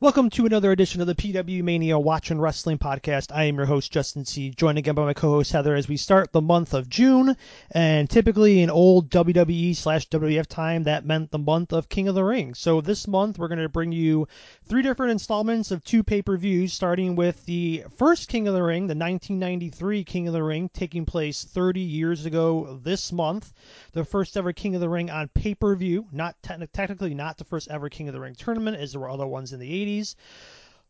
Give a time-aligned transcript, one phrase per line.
[0.00, 3.34] Welcome to another edition of the PW Mania Watching Rasslin Podcast.
[3.34, 5.96] I am your host, Justin C., joined again by my co host, Heather, as we
[5.96, 7.36] start the month of June.
[7.72, 12.14] And typically in old WWE slash WWF time, that meant the month of King of
[12.14, 12.54] the Ring.
[12.54, 14.28] So this month, we're going to bring you
[14.68, 18.62] three different installments of two pay per views, starting with the first King of the
[18.62, 23.52] Ring, the 1993 King of the Ring, taking place 30 years ago this month.
[23.94, 27.36] The first ever King of the Ring on pay per view, not te- technically not
[27.36, 29.68] the first ever King of the Ring tournament, as there were other ones in the
[29.68, 29.87] 80s.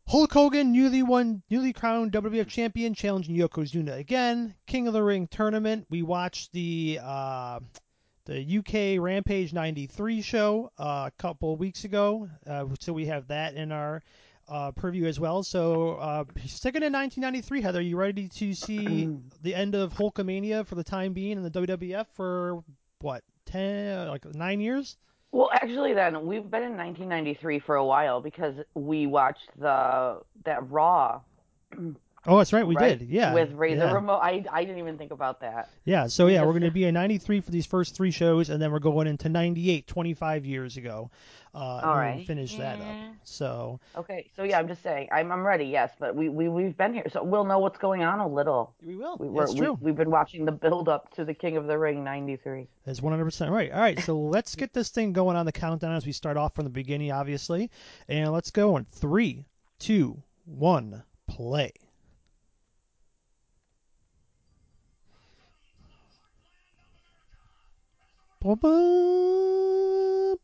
[0.09, 4.55] Hulk Hogan, newly won, newly crowned WWF champion, challenging Yokozuna again.
[4.65, 5.85] King of the Ring tournament.
[5.89, 7.59] We watched the uh,
[8.25, 13.53] the UK Rampage '93 show uh, a couple weeks ago, uh, so we have that
[13.53, 14.01] in our
[14.47, 15.43] uh, preview as well.
[15.43, 19.09] So uh, sticking in 1993, Heather, you ready to see
[19.43, 22.63] the end of Hulkamania for the time being in the WWF for
[23.01, 24.97] what ten, like nine years?
[25.31, 30.69] Well, actually, then we've been in 1993 for a while because we watched the that
[30.69, 31.21] Raw.
[32.25, 32.99] Oh, that's right, we right?
[32.99, 33.09] did.
[33.09, 33.93] Yeah, With Razor yeah.
[33.93, 34.19] Remote.
[34.19, 35.69] I I didn't even think about that.
[35.85, 38.61] Yeah, so yeah, we're going to be in 93 for these first three shows, and
[38.61, 41.11] then we're going into 98, 25 years ago.
[41.53, 42.27] Uh, we right.
[42.27, 42.95] finish that up.
[43.23, 45.65] So Okay, so yeah, I'm just saying I'm I'm ready.
[45.65, 48.75] Yes, but we we we've been here, so we'll know what's going on a little.
[48.83, 49.17] we will.
[49.17, 49.73] We were That's true.
[49.81, 52.67] We, we've been watching the build up to the King of the Ring '93.
[52.85, 53.71] That's 100% right.
[53.71, 56.53] All right, so let's get this thing going on the countdown as we start off
[56.53, 57.71] from the beginning, obviously.
[58.07, 59.45] And let's go in three,
[59.79, 61.71] two, one, play.
[68.41, 70.39] Ba-ba-ba-ba.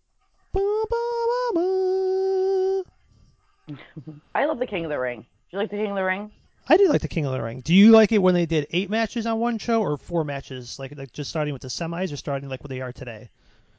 [4.34, 5.22] I love the King of the Ring.
[5.22, 6.32] Do you like the King of the Ring?
[6.68, 7.62] I do like the King of the Ring.
[7.62, 10.80] Do you like it when they did eight matches on one show or four matches,
[10.80, 13.30] like like just starting with the semis or starting like what they are today?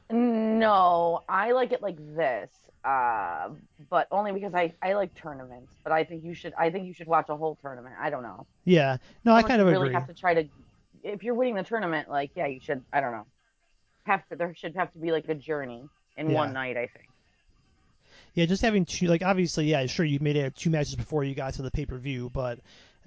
[0.09, 2.49] No, I like it like this.
[2.85, 3.49] Uh,
[3.89, 5.73] but only because I, I like tournaments.
[5.83, 7.95] But I think you should I think you should watch a whole tournament.
[7.99, 8.45] I don't know.
[8.63, 9.93] Yeah, no, I kind of really agree.
[9.93, 10.47] have to try to
[11.03, 13.25] if you're winning the tournament like yeah you should i don't know
[14.05, 15.83] have to there should have to be like a journey
[16.17, 16.35] in Yeah.
[16.35, 17.07] one night i think
[18.33, 21.33] Yeah, just having two, like obviously, yeah, sure, you made it two matches before you
[21.33, 22.59] got to the pay per view, but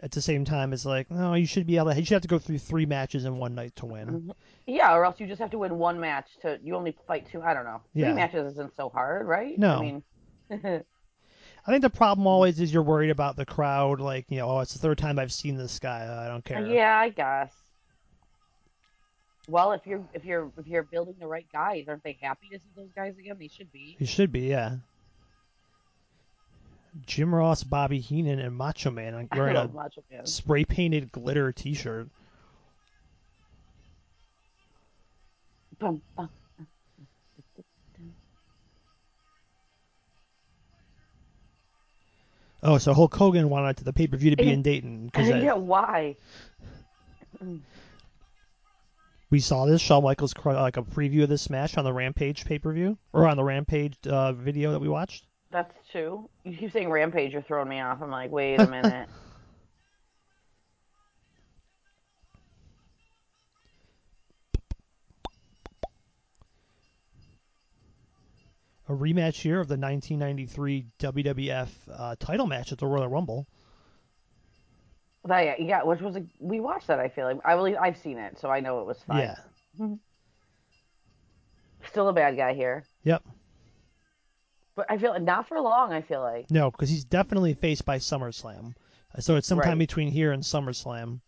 [0.02, 1.98] at the same time, it's like no, you should be able to.
[1.98, 4.06] You should have to go through three matches in one night to win.
[4.08, 4.30] Mm-hmm.
[4.66, 7.42] yeah or else you just have to win one match to you only fight two
[7.42, 8.06] i don't know Yeah.
[8.06, 9.76] three matches isn't so hard right No.
[9.76, 10.02] i mean
[11.66, 14.60] I think the problem always is you're worried about the crowd, like you know, oh,
[14.60, 16.66] it's the third time I've seen this guy, I don't care.
[16.66, 17.52] yeah i guess
[19.48, 22.58] well if you're if you're if you're building the right guys aren't they happy to
[22.58, 24.76] see those guys again they should be He should be, yeah.
[27.06, 30.26] Jim Ross, Bobby Heenan, and Macho Man wearing a Macho Man.
[30.26, 32.08] spray painted glitter T-shirt.
[35.78, 36.28] Bum, bum.
[42.62, 45.28] Oh, so Hulk Hogan wanted to the pay per view to be in Dayton because
[45.28, 46.16] yeah why
[49.30, 52.58] we saw this Shawn Michaels like a preview of this match on the Rampage pay
[52.58, 55.24] per view or on the Rampage uh, video that we watched.
[55.52, 56.28] That's true.
[56.44, 58.02] You keep saying Rampage, you're throwing me off.
[58.02, 59.08] I'm like, wait a minute.
[68.88, 73.46] A rematch here of the 1993 WWF uh, title match at the Royal Rumble.
[75.30, 77.00] That, yeah, which was a, we watched that.
[77.00, 79.18] I feel like I believe I've seen it, so I know it was fine.
[79.18, 79.34] Yeah.
[79.80, 79.94] Mm-hmm.
[81.88, 83.22] Still a bad guy here, Yep.
[84.76, 85.92] but I feel not for long.
[85.92, 88.74] I feel like No, because he's definitely faced by SummerSlam.
[89.18, 89.78] So it's sometime Right.
[89.78, 91.20] between here and SummerSlam.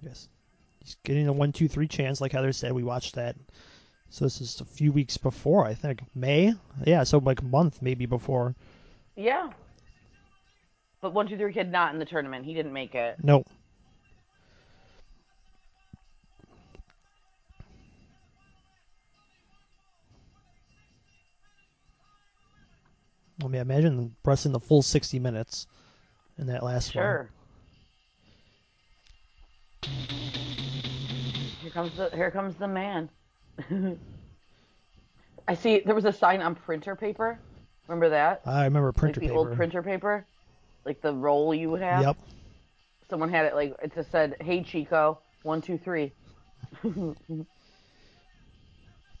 [0.00, 0.28] Yes.
[0.84, 2.72] He's getting a one, two, three chance, like Heather said.
[2.72, 3.36] We watched that.
[4.10, 6.02] So this is a few weeks before, I think.
[6.14, 6.54] May?
[6.84, 8.54] Yeah, so like a month maybe before.
[9.16, 9.50] yeah.
[11.00, 12.44] But one, two, three kid not in the tournament.
[12.44, 13.16] He didn't make it.
[13.22, 13.48] Nope.
[23.42, 25.66] I mean, imagine pressing the full 60 minutes
[26.38, 27.02] in that last one.
[27.02, 27.30] Sure.
[31.72, 33.08] Here comes the here comes the man.
[35.48, 35.80] I see.
[35.84, 37.38] There was a sign on printer paper.
[37.88, 38.42] Remember that?
[38.46, 39.38] I remember Like printer the paper.
[39.38, 40.24] old printer paper,
[40.84, 42.02] like the roll you would have.
[42.02, 42.16] Yep.
[43.10, 46.12] Someone had it like it just said, "Hey Chico, one two three.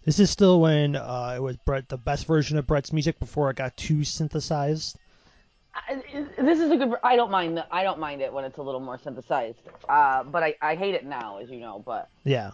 [0.04, 3.50] This is still when uh, it was Bret, the best version of Bret's music before
[3.50, 4.98] it got too synthesized.
[5.74, 6.02] I,
[6.38, 6.94] this is a good.
[7.02, 9.60] I don't mind the, I don't mind it when it's a little more synthesized.
[9.88, 11.82] Uh, but I, I hate it now, as you know.
[11.84, 12.50] But Yeah.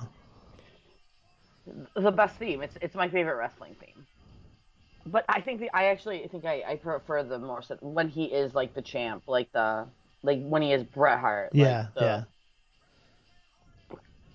[1.96, 2.62] the best theme.
[2.62, 4.06] It's it's my favorite wrestling theme.
[5.06, 8.54] But I think the, I actually think I, I prefer the more when he is
[8.54, 9.86] like the champ, like the
[10.22, 11.52] like when he is Bret Hart.
[11.54, 11.86] like Yeah.
[11.94, 12.24] the yeah.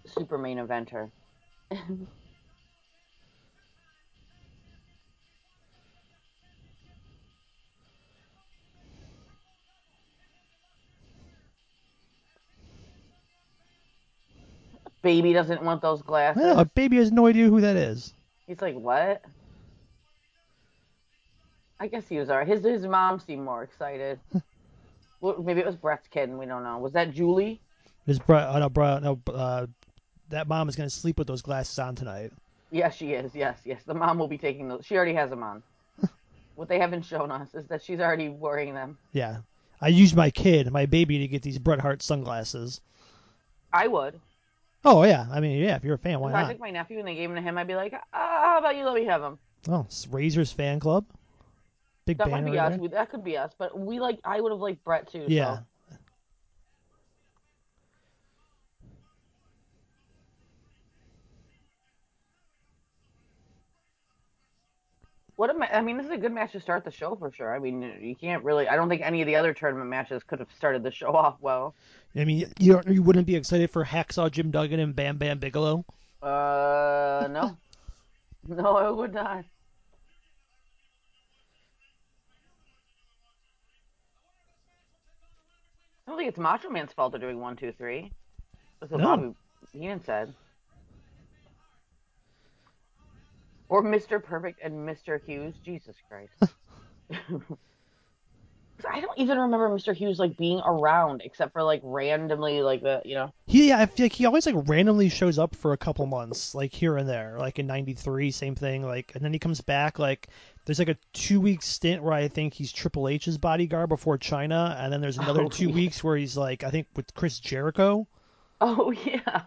[0.05, 1.09] Super main eventer.
[15.03, 16.41] Baby doesn't want those glasses.
[16.41, 18.13] Well, a baby has no idea who that is.
[18.47, 19.21] He's like, what?
[21.79, 22.47] I guess he was alright.
[22.47, 24.17] His his mom seemed more excited.
[25.21, 26.77] well, maybe it was Bret's kid, and we don't know.
[26.79, 27.59] Was that Julie?
[28.07, 29.67] His bro, oh, no, bro, no, uh,
[30.29, 32.31] that mom is gonna sleep with those glasses on tonight.
[32.71, 33.35] Yes, she is.
[33.35, 33.83] Yes, yes.
[33.83, 34.85] The mom will be taking those.
[34.85, 35.61] She already has them on.
[36.55, 38.97] what they haven't shown us is that she's already wearing them.
[39.11, 39.37] Yeah.
[39.81, 42.79] I used my kid, my baby, to get these Bret Hart sunglasses.
[43.73, 44.19] I would.
[44.85, 46.51] Oh yeah, I mean yeah, if you're a fan, why If I not?
[46.51, 48.75] took my nephew and they gave him to him, I'd be like, ah, how about
[48.75, 49.39] you let me have him?
[49.67, 51.05] Oh, it's Razor's fan club.
[52.05, 52.71] Big That might banner be right us.
[52.71, 52.79] there.
[52.79, 53.53] We, that could be us.
[53.57, 54.19] But we like.
[54.23, 55.27] I would have liked Bret too.
[55.27, 55.57] Yeah.
[55.57, 55.65] So.
[65.35, 67.31] What a ma- I mean, this is a good match to start the show for
[67.31, 67.53] sure.
[67.55, 68.67] I mean, you can't really.
[68.67, 71.37] I don't think any of the other tournament matches could have started the show off
[71.41, 71.75] well.
[72.15, 75.39] I mean, you don't, you wouldn't be excited for Hacksaw Jim Duggan and Bam Bam
[75.39, 75.83] Bigelow?
[76.21, 77.57] Uh, no,
[78.47, 79.45] no, I would not.
[86.05, 88.11] I don't think it's Macho Man's fault they're doing one, two, three.
[88.79, 89.15] That's what No.
[89.17, 89.33] Bobby
[89.71, 90.33] Heenan said.
[93.69, 94.21] Or Mr.
[94.23, 95.23] Perfect and Mr.
[95.25, 95.55] Hughes.
[95.63, 96.53] Jesus Christ.
[98.91, 99.95] I don't even remember Mr.
[99.95, 103.31] Hughes like being around except for like randomly like the you know.
[103.47, 106.53] He, yeah, I feel like he always like randomly shows up for a couple months,
[106.53, 107.37] like here and there.
[107.39, 108.83] Like in '93, same thing.
[108.85, 109.99] Like, and then he comes back.
[109.99, 110.27] Like,
[110.65, 114.75] there's like a two week stint where I think he's Triple H's bodyguard before Chyna,
[114.79, 115.75] and then there's another Oh, two yeah.
[115.75, 118.07] weeks where he's like, I think with Chris Jericho.
[118.59, 119.43] Oh yeah.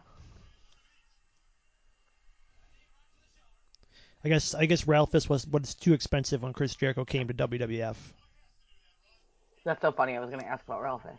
[4.25, 7.97] I guess I guess Ralphus was was too expensive when Chris Jericho came to WWF.
[9.67, 10.17] That's so funny.
[10.17, 11.19] I was gonna ask about Ralphus.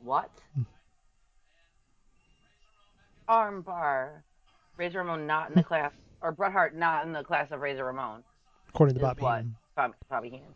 [0.00, 0.30] what?
[3.30, 4.22] Armbar.
[4.76, 5.68] Razor Ramon not in the hmm.
[5.68, 8.22] class, or Bret Hart not in the class of Razor Ramon.
[8.68, 10.52] According to Is Bob what Bobby, Bobby Heenan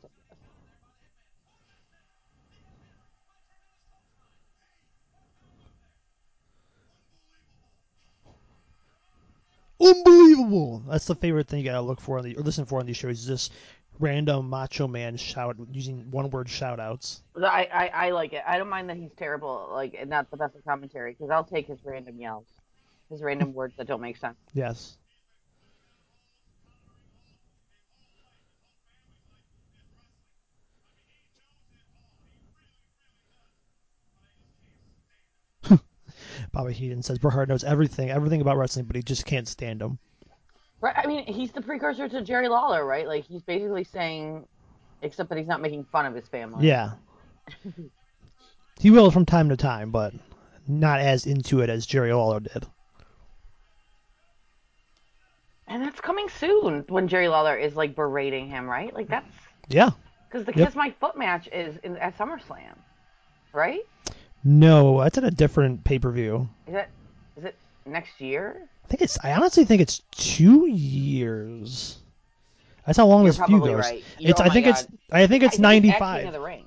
[9.82, 10.82] Unbelievable!
[10.88, 12.96] That's the favorite thing you gotta look for on the or listen for on these
[12.96, 13.20] shows.
[13.20, 13.50] Is this
[13.98, 17.22] random Macho Man shout using one word shout outs.
[17.36, 18.42] I, I, I like it.
[18.46, 21.44] I don't mind that he's terrible, like and not the best at commentary, because I'll
[21.44, 22.46] take his random yells,
[23.10, 24.36] his random words that don't make sense.
[24.54, 24.96] Yes.
[36.52, 39.80] Bobby Heenan says Bret Hart knows everything, everything about wrestling, but he just can't stand
[39.80, 39.98] him.
[40.80, 40.94] Right?
[40.96, 43.06] I mean, he's the precursor to Jerry Lawler, right?
[43.06, 44.46] Like he's basically saying,
[45.00, 46.66] except that he's not making fun of his family.
[46.66, 46.92] Yeah.
[48.80, 50.12] he will from time to time, but
[50.68, 52.66] not as into it as Jerry Lawler did.
[55.66, 58.92] And that's coming soon when Jerry Lawler is like berating him, right?
[58.92, 59.32] Like that's
[59.68, 59.90] Yeah.
[60.28, 60.66] because the Yep.
[60.68, 62.76] Kiss My Foot match is in, at SummerSlam,
[63.54, 63.80] right?
[64.44, 66.48] No, that's at a different pay per view.
[66.66, 66.90] Is that
[67.36, 67.56] is it
[67.86, 68.68] next year?
[68.84, 69.18] I think it's.
[69.22, 71.98] I honestly think it's two years.
[72.86, 73.78] That's how long You're this feud goes.
[73.78, 74.04] right.
[74.18, 74.40] It's.
[74.40, 74.86] oh I think it's.
[75.10, 76.32] I think it's I think ninety at King of five.
[76.32, 76.66] the Ring.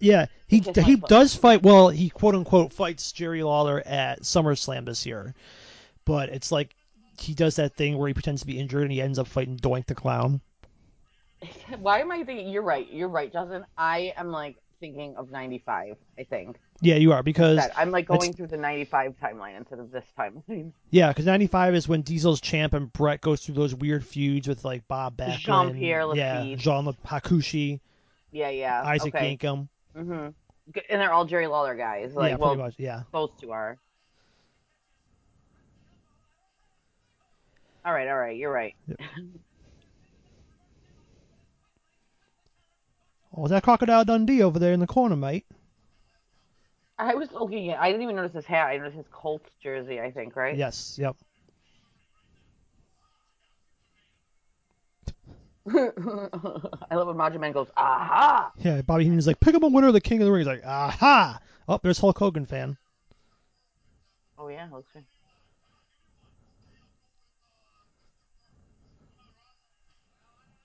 [0.00, 1.62] Yeah, he My he does fight.
[1.62, 5.34] Well, he quote unquote fights Jerry Lawler at SummerSlam this year,
[6.04, 6.74] but it's like
[7.20, 9.56] he does that thing where he pretends to be injured and he ends up fighting
[9.56, 10.40] Doink the Clown.
[11.80, 12.48] Why am I thinking?
[12.48, 12.88] You're right.
[12.92, 13.64] You're right, Justin.
[13.76, 15.96] I am like thinking of '95.
[16.16, 19.80] I think Yeah, you are because that I'm like going through the '95 timeline instead
[19.80, 20.72] of this timeline.
[20.90, 24.46] yeah, because ninety five is when Diesel's champ and Bret goes through those weird feuds
[24.46, 26.58] with like Bob Backlund, Jean-Pierre yeah, Lafitte.
[26.60, 27.80] Jean Le- Hakushi,
[28.30, 28.82] Yeah, yeah.
[28.84, 29.36] Isaac okay.
[29.36, 29.68] Yankem.
[29.96, 30.34] hmm And
[30.88, 32.14] they're all Jerry Lawler guys.
[32.14, 32.74] Like, yeah, well, pretty much.
[32.78, 33.02] Yeah.
[33.12, 33.76] those two are.
[37.84, 38.36] All right, all right.
[38.36, 38.74] You're right.
[38.86, 39.00] Yep.
[43.36, 45.46] Oh, is that Crocodile Dundee over there in the corner, mate?
[46.98, 47.80] I was looking at.
[47.80, 48.66] I didn't even notice his hat.
[48.66, 50.00] I noticed his Colts jersey.
[50.00, 50.56] I think right.
[50.56, 50.98] Yes.
[51.00, 51.16] Yep.
[55.70, 58.82] I love when Macho Man goes, "Aha!" Yeah.
[58.82, 60.40] Bobby Heenan's like, pick up a winner of the King of the Ring.
[60.40, 61.38] He's like, aha!
[61.68, 62.76] Oh, there's Hulk Hogan fan.
[64.38, 65.04] Oh yeah, looks good.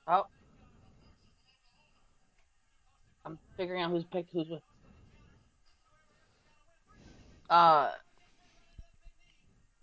[0.08, 0.26] Oh,
[3.26, 4.62] I'm figuring out who's picked who's with.
[7.54, 7.92] Uh,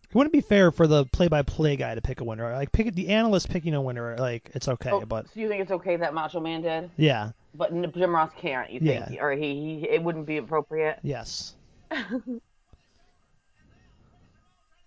[0.08, 2.52] It wouldn't be fair for the play-by-play guy to pick a winner.
[2.52, 4.16] Like, pick the analyst picking a winner.
[4.18, 7.30] Like, it's okay, oh, but so you think it's okay that Macho Man did, yeah,
[7.54, 8.70] but Jim Ross can't?
[8.70, 9.22] You think, Yeah.
[9.22, 10.98] or he, he it wouldn't be appropriate?
[11.04, 11.54] yes.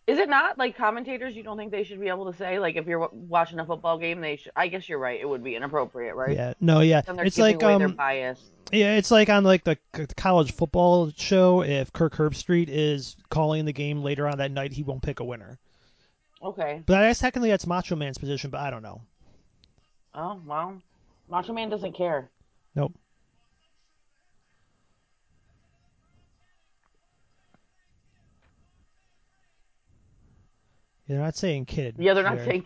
[0.06, 1.36] Is it not like commentators?
[1.36, 3.98] You don't think they should be able to say like if you're watching a football
[3.98, 4.52] game, they should.
[4.56, 5.20] I guess you're right.
[5.20, 6.36] It would be inappropriate, right?
[6.36, 6.54] Yeah.
[6.60, 6.82] No.
[6.82, 7.02] Yeah.
[7.08, 7.98] It's like um.
[8.72, 9.78] Yeah, it's like on like the
[10.18, 11.64] college football show.
[11.64, 15.24] If Kirk Herbstreit is calling the game later on that night, he won't pick a
[15.24, 15.58] winner.
[16.42, 16.82] Okay.
[16.86, 19.02] But I guess technically that's Macho Man's position, but I don't know.
[20.14, 20.82] Oh well,
[21.30, 22.30] Macho Man doesn't care.
[22.76, 22.94] Nope.
[31.08, 31.96] They're not saying kid.
[31.98, 32.46] Yeah, they're not here.
[32.46, 32.66] saying.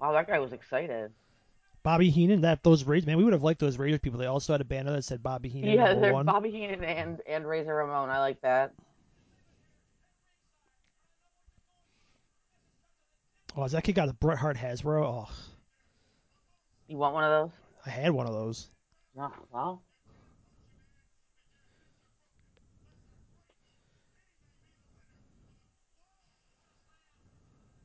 [0.00, 1.12] Wow, that guy was excited.
[1.82, 2.42] Bobby Heenan.
[2.42, 4.18] That those Raiders, man, we would have liked those Raiders people.
[4.18, 6.26] They also had a banner that said Bobby Heenan Yeah, they're one.
[6.26, 8.10] Bobby Heenan and and Razor Ramon.
[8.10, 8.72] I like that.
[13.56, 15.02] Oh, is that kid got a Bret Hart Hasbro?
[15.04, 15.28] Oh,
[16.86, 17.50] You want one of those?
[17.84, 18.68] I had one of those.
[19.16, 19.32] No.
[19.52, 19.82] Well.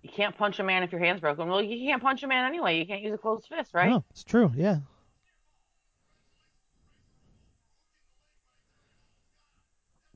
[0.06, 1.48] You can't punch a man if your hand's broken.
[1.48, 2.78] Well, you can't punch a man anyway.
[2.78, 3.90] You can't use a closed fist, right?
[3.90, 4.52] No, it's true.
[4.56, 4.78] Yeah.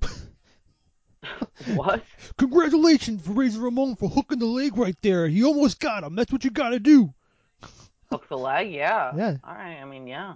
[1.73, 2.03] What?
[2.37, 5.27] Congratulations for Razor Ramon for hooking the leg right there.
[5.27, 6.15] He almost got him.
[6.15, 7.11] That's what you got to do.
[8.11, 8.71] Hook the leg?
[8.71, 9.11] Yeah.
[9.17, 9.37] Yeah.
[9.43, 9.81] All right.
[9.81, 10.35] I mean, yeah.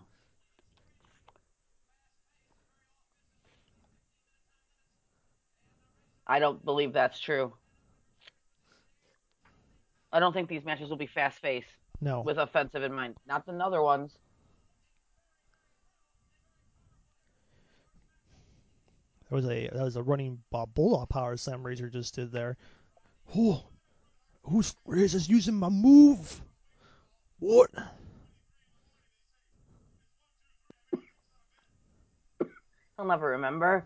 [6.26, 7.54] I don't believe that's true.
[10.14, 11.68] I don't think these matches will be fast paced
[12.00, 12.22] No.
[12.22, 13.16] with offensive in mind.
[13.28, 14.16] Not the other ones.
[19.30, 22.56] That was a that was a running uh, bulldog power slam Razor just did there.
[23.36, 23.66] Oh,
[24.44, 26.40] who's Razor's using my move?
[27.40, 27.72] What?
[33.00, 33.84] I'll never remember.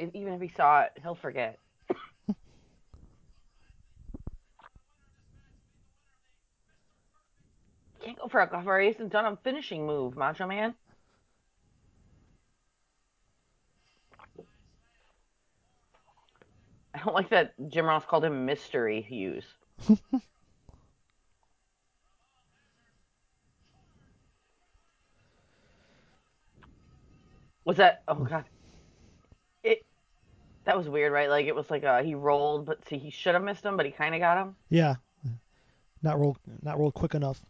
[0.00, 1.58] If- Even if he saw it, he'll forget.
[8.00, 8.80] Can't go for a cover.
[8.80, 10.74] He hasn't done a finishing move, Macho Man.
[16.94, 19.44] I don't like that Jim Ross called him Mystery Hughes.
[27.64, 28.02] Was that?
[28.08, 28.44] Oh god.
[30.60, 30.66] It.
[30.66, 31.28] That was weird, right?
[31.28, 33.86] Like it was like uh he rolled, but see, he should have missed him, but
[33.86, 34.56] he kind of got him.
[34.68, 34.96] Yeah.
[36.02, 37.40] Not rolled not rolled quick enough.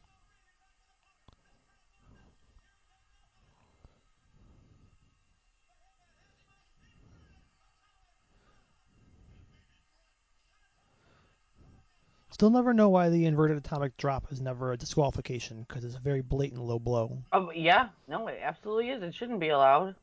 [12.41, 16.01] Still never know why the inverted atomic drop is never a disqualification because it's a
[16.01, 17.19] very blatant low blow.
[17.33, 19.03] Oh yeah, no, it absolutely is.
[19.03, 19.95] It shouldn't be allowed.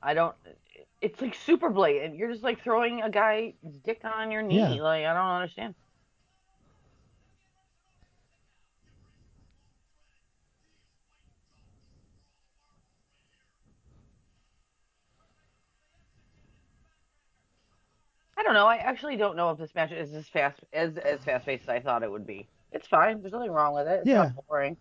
[0.00, 0.36] I don't.
[1.00, 2.16] It's like super blatant.
[2.16, 3.54] You're just like throwing a guy's
[3.84, 4.58] dick on your knee.
[4.58, 4.82] Yeah.
[4.82, 5.74] Like I don't understand.
[18.36, 18.66] I don't know.
[18.66, 21.68] I actually don't know if this match is as fast as as fast paced as
[21.68, 22.48] I thought it would be.
[22.72, 23.20] It's fine.
[23.20, 24.00] There's nothing wrong with it.
[24.00, 24.32] It's Yeah.
[24.34, 24.76] not boring.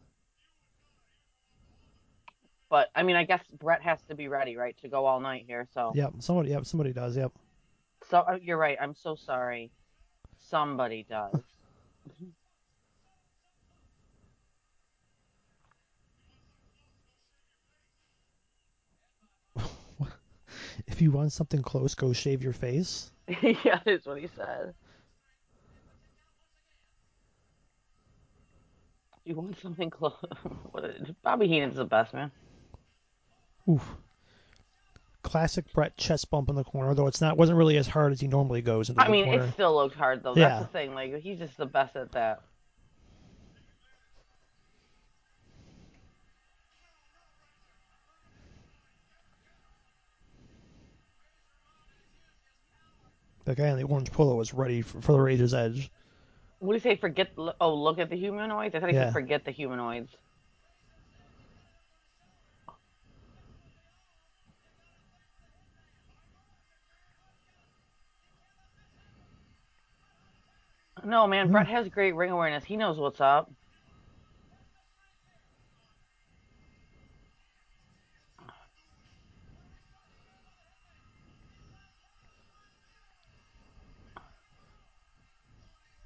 [2.70, 5.46] But I mean, I guess Bret has to be ready, right, to go all night
[5.48, 5.68] here.
[5.74, 7.32] So, Yep, somebody yep, somebody does, yep.
[8.10, 8.78] so uh, you're right.
[8.80, 9.72] I'm so sorry.
[10.38, 11.34] Somebody does.
[20.88, 23.12] If you want something close, go shave your face.
[23.42, 24.74] yeah, that's what he said.
[29.24, 30.16] You want something close?
[30.72, 32.32] what is, Bobby Heenan's the best man.
[33.68, 33.96] Oof.
[35.22, 38.22] Classic Bret chest bump in the corner, though it's not wasn't really as hard as
[38.22, 38.90] he normally goes.
[38.98, 39.44] I mean, corner.
[39.44, 40.36] it still looked hard though.
[40.36, 40.50] Yeah.
[40.50, 40.94] That's the thing.
[40.94, 42.42] Like he's just the best at that.
[53.50, 55.90] The guy in the orange polo is ready for, for the Razor's Edge.
[56.60, 56.96] What do you say?
[56.96, 57.32] Forget.
[57.60, 58.76] Oh, look at the humanoids.
[58.76, 59.06] I thought he yeah.
[59.06, 60.12] said forget the humanoids.
[71.10, 71.52] No, man.
[71.52, 72.64] Bret has great ring awareness.
[72.64, 73.52] He knows what's up.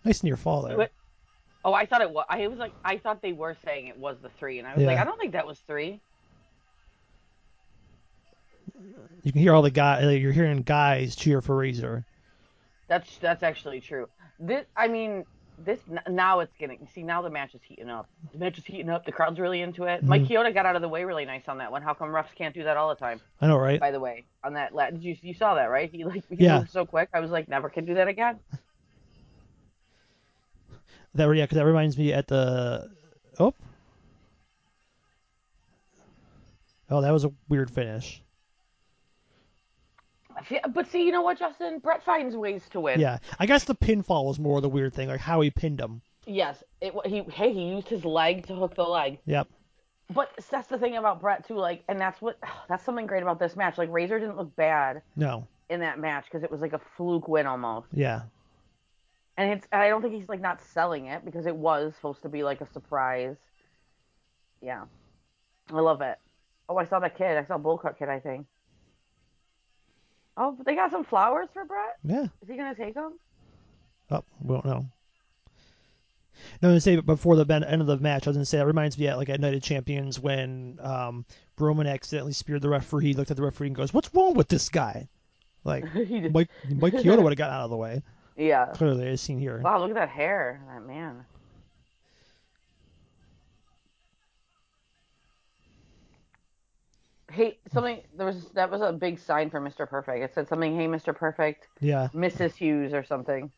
[0.06, 0.90] Nice near fall there.
[1.66, 2.26] Oh, I thought it was.
[2.30, 4.86] I was like, I thought they were saying it was the three, and I was
[4.86, 6.00] like, I don't think that was three.
[9.24, 10.06] You can hear all the guys.
[10.06, 12.06] Uh, you're hearing guys cheer for Razor.
[12.88, 14.08] That's that's actually true.
[14.40, 15.26] This, I mean,
[15.58, 16.88] this now it's getting.
[16.94, 18.10] See, now the match is heating up.
[18.34, 19.06] The match is heating up.
[19.06, 20.04] The crowd's really into it.
[20.04, 20.28] Mike Mhm.
[20.30, 21.82] Chioda got out of the way really nice on that one.
[21.84, 23.22] How come refs can't do that all the time?
[23.40, 23.80] I know, right?
[23.80, 25.90] By the way, on that, la- did you you saw that right?
[25.92, 26.60] He like he Yeah.
[26.60, 27.10] moved so quick.
[27.14, 28.40] I was like, never can do that again.
[31.16, 32.90] That yeah, 'cause that reminds me at the
[33.40, 33.54] oh
[36.90, 38.23] oh that was a weird finish.
[40.48, 41.80] See, But see, you know what, Justin?
[41.80, 43.00] Bret finds ways to win.
[43.00, 46.02] Yeah, I guess the pinfall was more the weird thing, like how he pinned him.
[46.26, 46.64] Yes.
[46.82, 49.20] It he hey he used his leg to hook the leg.
[49.26, 49.48] Yep.
[50.14, 51.56] But that's the thing about Bret too.
[51.56, 52.38] Like, and that's what
[52.70, 53.78] that's something great about this match.
[53.78, 55.48] Like Razor didn't look bad No.
[55.70, 57.88] in that match because it was like a fluke win almost.
[57.94, 58.22] Yeah.
[59.36, 62.30] And it's I don't think he's like not selling it because it was supposed to
[62.30, 63.36] be like a surprise.
[64.62, 64.84] Yeah.
[65.72, 66.20] I love it.
[66.70, 67.38] Oh, I saw that kid.
[67.38, 68.46] I saw Bullcut kid, I think.
[70.36, 71.98] Oh, they got some flowers for Bret?
[72.04, 72.24] Yeah.
[72.42, 73.20] Is he gonna take them?
[74.10, 74.86] Oh, we don't know.
[76.62, 78.58] No, I was gonna say before the end of the match, I was gonna say
[78.58, 81.26] that reminds me at like at Night of Champions when um,
[81.60, 83.06] Roman accidentally speared the referee.
[83.06, 85.08] He looked at the referee and goes, "What's wrong with this guy?"
[85.64, 88.02] Like Mike Mike Chioda would have got out of the way.
[88.36, 88.66] yeah.
[88.74, 89.60] Clearly, as seen here.
[89.60, 90.62] Wow, look at that hair.
[90.68, 91.26] That man.
[97.34, 99.90] Hey, something there was that was a big sign for Mr.
[99.90, 100.24] Perfect.
[100.24, 101.16] It said something, "Hey, Mr.
[101.16, 102.10] Perfect, Yeah.
[102.14, 102.54] Mrs.
[102.56, 103.52] Hughes" or something.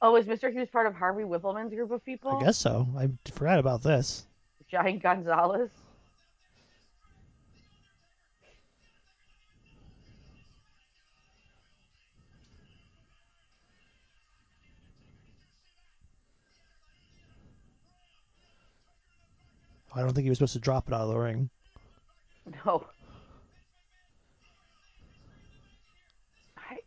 [0.00, 0.50] Oh, is Mr.
[0.52, 2.30] Hughes part of Harvey Wippleman's group of people?
[2.30, 2.86] I guess so.
[2.96, 4.24] I forgot about this.
[4.70, 5.70] Giant Gonzalez.
[19.94, 21.50] I don't think he was supposed to drop it out of the ring.
[22.66, 22.86] No.
[26.56, 26.78] I...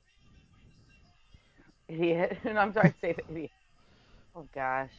[1.88, 2.38] Idiot.
[2.46, 3.52] And I'm sorry to say that idiot.
[4.36, 4.92] Oh gosh.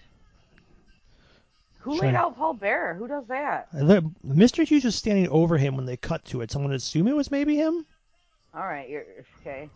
[1.80, 2.94] Who laid out Paul Bearer?
[2.94, 3.70] Who does that?
[4.26, 4.66] Mr.
[4.66, 6.50] Hughes was standing over him when they cut to it.
[6.50, 7.84] Someone would assume it was maybe him.
[8.54, 9.04] All right, you're
[9.40, 9.68] okay.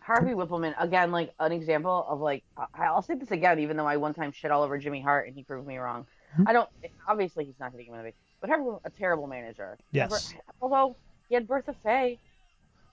[0.00, 3.86] Harvey Wippleman again, like an example of like I- I'll say this again, even though
[3.86, 6.06] I one time shit all over Jimmy Hart and he proved me wrong.
[6.36, 6.44] Hmm.
[6.48, 6.68] I don't
[7.08, 9.76] obviously he's not going to him the but Harvey a terrible manager.
[9.92, 10.34] Yes.
[10.60, 10.96] Although
[11.28, 12.18] he had Bertha Faye.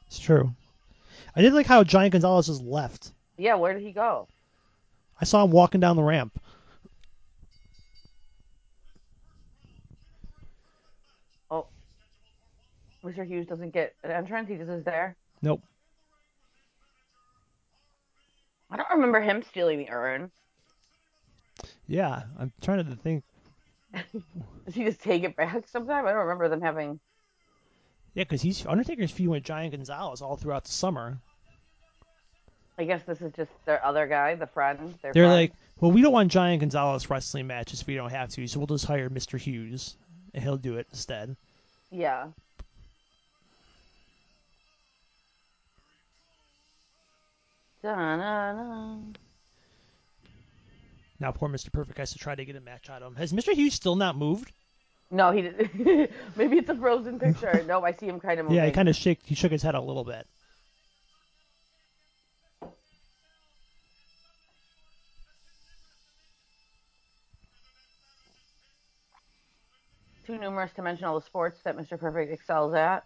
[0.08, 0.52] It's true.
[1.36, 3.12] I did like how Giant Gonzalez just left.
[3.38, 4.28] Yeah, where did he go?
[5.20, 6.40] I saw him walking down the ramp.
[11.50, 11.68] Oh,
[13.04, 13.26] Mr.
[13.26, 14.50] Hughes doesn't get an entrance.
[14.50, 15.16] He just is there.
[15.42, 15.62] Nope.
[18.70, 20.32] I don't remember him stealing the urn.
[21.88, 23.24] Yeah, I'm trying to think.
[24.66, 26.06] Does he just take it back sometime?
[26.06, 27.00] I don't remember them having.
[28.14, 31.18] Yeah, because he's Undertaker's feud with Giant Gonzalez all throughout the summer.
[32.78, 34.94] I guess this is just their other guy, the friend.
[35.02, 35.34] Their They're friend.
[35.34, 38.60] like, well, we don't want Giant Gonzalez wrestling matches if we don't have to, so
[38.60, 39.40] we'll just hire Mr.
[39.40, 39.96] Hughes
[40.34, 41.36] and he'll do it instead.
[41.92, 42.28] yeah.
[47.84, 48.98] Da-na-na.
[51.20, 51.72] Now poor Mr.
[51.72, 53.16] Perfect has to try to get a match out of him.
[53.16, 53.54] Has Mr.
[53.54, 54.52] Hughes still not moved?
[55.10, 56.12] No, he didn't.
[56.36, 57.64] Maybe it's a frozen picture.
[57.68, 58.58] no, I see him kind of moving.
[58.58, 59.18] Yeah, he kind of shook.
[59.24, 60.28] He shook his head a little bit.
[70.26, 71.98] Too numerous to mention all the sports that Mr.
[71.98, 73.06] Perfect excels at.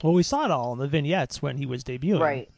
[0.00, 2.20] Well, we saw it all in the vignettes when he was debuting.
[2.20, 2.48] Right.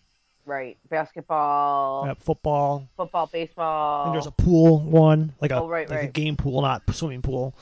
[0.50, 0.76] Right.
[0.88, 2.88] Basketball, Uh, football.
[2.96, 4.06] football, baseball.
[4.06, 7.22] And there's a pool one, like a Oh, right, like a game pool, not swimming
[7.22, 7.54] pool.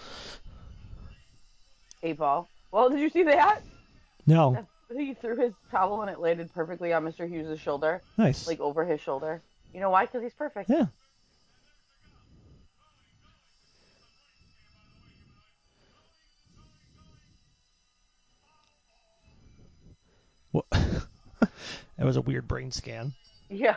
[2.03, 2.49] eight ball.
[2.73, 3.61] Well, did you see that?
[4.27, 4.65] No,
[4.97, 7.29] He threw his towel and it landed perfectly on Mr.
[7.29, 8.47] Hughes' shoulder, nice.
[8.47, 9.43] like over his shoulder.
[9.75, 10.07] You know why?
[10.07, 10.71] Because he's perfect.
[10.71, 10.87] yeah.
[21.99, 23.13] That was a weird brain scan.
[23.51, 23.77] Yeah.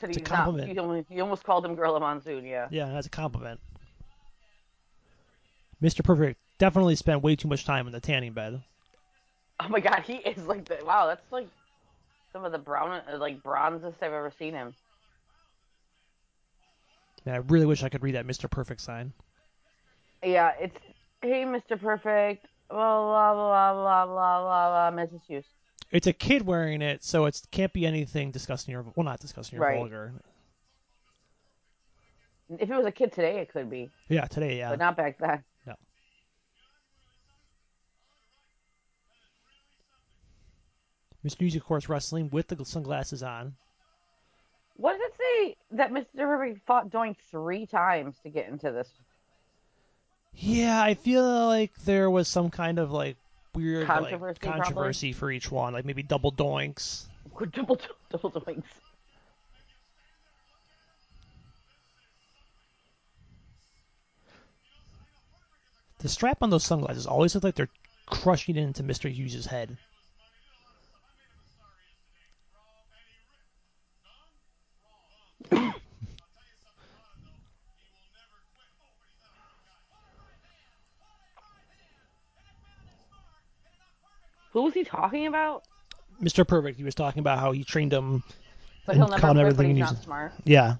[0.00, 0.74] Said It's a he's not- compliment.
[0.74, 2.68] you, almost, you almost called him Gorilla Monsoon, yeah.
[2.70, 3.60] Yeah, that's a compliment.
[5.82, 6.02] Mr.
[6.04, 8.62] Perfect definitely spent way too much time in the tanning bed.
[9.60, 11.06] Oh my god, he is like the wow.
[11.06, 11.46] That's like
[12.32, 14.74] some of the brown, like bronzest I've ever seen him.
[17.24, 18.50] Man, I really wish I could read that Mr.
[18.50, 19.12] Perfect sign.
[20.22, 20.76] Yeah, it's
[21.22, 21.80] hey, Mr.
[21.80, 22.46] Perfect.
[22.70, 25.02] Blah blah blah blah blah blah blah.
[25.02, 25.20] Mrs.
[25.26, 25.44] Hughes.
[25.90, 29.58] It's a kid wearing it, so it can't be anything disgusting or well, not disgusting
[29.58, 29.78] or Right.
[29.78, 30.12] vulgar.
[32.58, 34.70] If it was a kid today, it could be, Yeah, today, yeah.
[34.70, 35.42] but not back then.
[35.66, 35.74] No.
[41.24, 41.38] Mr.
[41.40, 43.54] Hughes, of course, wrestling with the sunglasses on.
[44.76, 46.16] What does it say that Mr.
[46.16, 48.90] Perfect fought Doink three times to get into this
[50.34, 53.16] Yeah, I feel like there was some kind of like
[53.54, 54.60] weird Controversy, probably?
[54.64, 57.04] controversy for each one, like maybe double doinks.
[57.52, 57.78] double
[58.10, 58.64] double Doinks?
[65.98, 67.68] The strap on those sunglasses always look like they're
[68.06, 69.10] crushing into Mr.
[69.10, 69.78] Hughes' head.
[84.54, 85.64] Who was he talking about?
[86.22, 86.46] Mr.
[86.46, 88.22] Perfect, he was talking about how he trained him.
[88.86, 90.32] But And he'll never called quit, but everything he's and not he's- smart.
[90.44, 90.76] Yeah.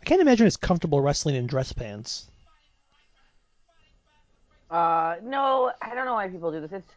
[0.00, 2.28] I can't imagine it's comfortable wrestling in dress pants.
[4.70, 6.72] Uh, no, I don't know why people do this.
[6.72, 6.88] It's,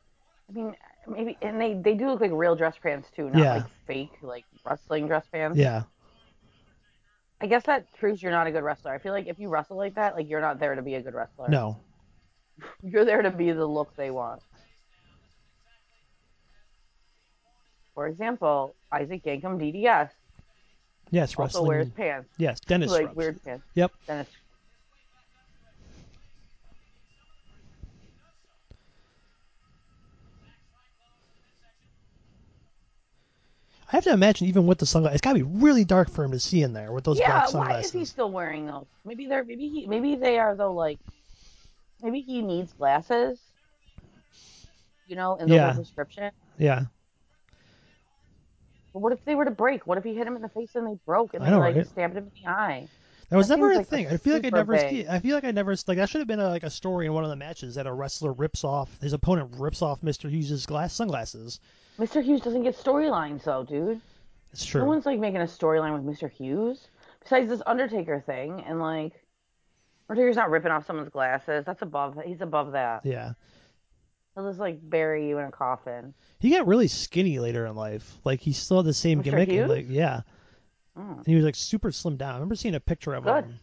[0.50, 0.76] I mean,
[1.08, 3.54] maybe, and they they do look like real dress pants too, not Yeah.
[3.58, 5.58] like fake like wrestling dress pants.
[5.58, 5.84] Yeah.
[7.42, 8.92] I guess that proves you're not a good wrestler.
[8.94, 11.02] I feel like if you wrestle like that, like you're not there to be a
[11.02, 11.48] good wrestler.
[11.50, 11.78] No.
[12.84, 14.42] You're there to be the look they want.
[17.96, 20.10] For example, Isaac Yankem DDS
[21.12, 21.68] Yes, also wrestling.
[21.68, 23.16] wears pants, Yes, Dennis like scrubs.
[23.18, 23.66] weird pants.
[23.76, 23.92] Yep.
[24.08, 24.28] Dennis.
[33.92, 36.24] I have to imagine even with the sunglasses, it's got to be really dark for
[36.24, 37.86] him to see in there with those yeah, black why sunglasses.
[37.88, 38.86] is he still wearing those?
[39.04, 41.00] Maybe they're maybe he maybe they are though like
[42.02, 43.42] maybe he needs glasses.
[45.08, 45.74] You know, in the Yeah.
[45.74, 46.32] prescription.
[46.60, 46.86] Yeah.
[48.94, 49.88] But what if they were to break?
[49.88, 51.76] What if he hit him in the face and they broke and they know, like
[51.76, 51.88] right?
[51.88, 52.88] stabbed him in the eye?
[53.30, 54.08] That was That never a like thing.
[54.08, 56.40] I feel like I never I feel like I never like that should have been
[56.40, 59.14] a, like a story in one of the matches that a wrestler rips off his
[59.14, 60.30] opponent rips off Mr.
[60.30, 61.60] Hughes' glass sunglasses.
[62.00, 62.24] Mr.
[62.24, 64.02] Hughes doesn't get storylines though, dude.
[64.52, 64.82] It's true.
[64.82, 66.30] No one's like making a storyline with Mr.
[66.30, 66.88] Hughes
[67.22, 69.14] besides this Undertaker thing, and like
[70.10, 71.66] Undertaker's not ripping off someone's glasses.
[71.66, 72.18] That's above.
[72.26, 73.06] He's above that.
[73.06, 73.34] Yeah.
[74.34, 76.14] He'll just like bury you in a coffin.
[76.40, 78.18] He got really skinny later in life.
[78.24, 79.24] Like he still had the same Mr.
[79.26, 79.50] gimmick.
[79.50, 80.22] and, like yeah,
[81.00, 82.32] Mm, he was like super slim down.
[82.32, 83.46] I remember seeing a picture of Good.
[83.46, 83.60] him.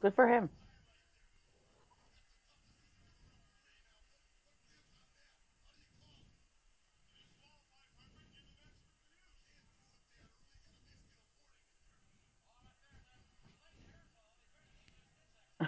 [0.00, 0.48] good for him.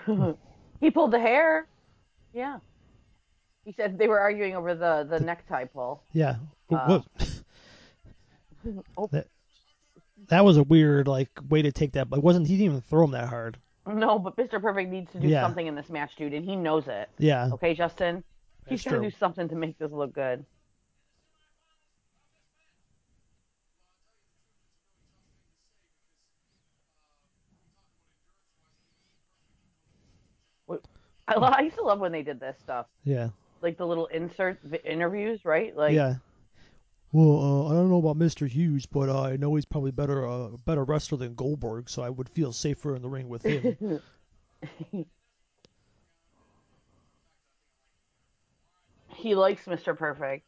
[0.81, 1.69] he pulled the hair.
[2.33, 2.59] Yeah.
[3.65, 6.03] He said they were arguing over the the necktie pull.
[6.13, 6.37] Yeah.
[6.71, 7.01] Uh,
[8.97, 9.11] Oh.
[10.19, 12.09] That, that was a weird like way to take that.
[12.09, 13.59] But wasn't he didn't even throw him that hard.
[13.87, 14.61] No, but Mr.
[14.63, 15.43] Perfect needs to do Yeah.
[15.43, 17.11] something in this match, dude, and he knows it.
[17.19, 17.51] Yeah.
[17.53, 18.25] Okay, Justin?
[18.67, 19.11] He's That's got to true.
[19.11, 20.45] do something to make this look good.
[30.67, 30.81] Wait,
[31.29, 33.29] I, lo- I used to love when they did this stuff, Yeah.
[33.63, 35.77] like the little insert vi- interviews, right?
[35.77, 36.15] Like, yeah.
[37.15, 38.49] Well, uh, I don't know about Mr.
[38.49, 42.11] Hughes, but uh, I know he's probably better uh, better wrestler than Goldberg, so I
[42.11, 44.01] would feel safer in the ring with him.
[49.11, 49.97] he likes Mr.
[49.97, 50.45] Perfect.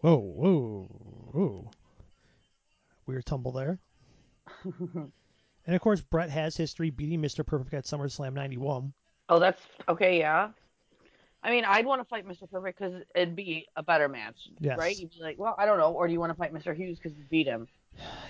[0.00, 0.84] whoa, whoa,
[1.32, 1.70] whoa!
[3.06, 3.80] Weird tumble there.
[4.64, 5.10] and
[5.66, 7.44] of course, Bret has history beating Mr.
[7.44, 8.92] Perfect at SummerSlam '91.
[9.28, 10.50] Oh, that's okay, yeah.
[11.44, 12.50] I mean, I'd want to fight Mr.
[12.50, 14.78] Perfect because it'd be a better match, Yes.
[14.78, 14.96] right?
[14.98, 16.74] You'd be like, well, I don't know, or do you want to fight Mr.
[16.74, 17.68] Hughes because you beat him?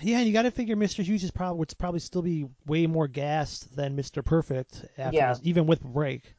[0.01, 1.01] Yeah, you got to figure Mr.
[1.03, 4.23] Hughes is probably would probably still be way more gassed than Mr.
[4.23, 5.29] Perfect after Yeah.
[5.29, 6.35] this, even with break.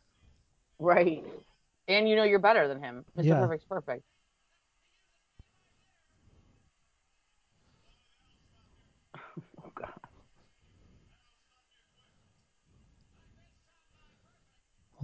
[0.78, 1.24] Right.
[1.88, 3.04] And you know you're better than him.
[3.16, 3.24] Mr.
[3.24, 3.40] Yeah.
[3.40, 4.04] Perfect's perfect.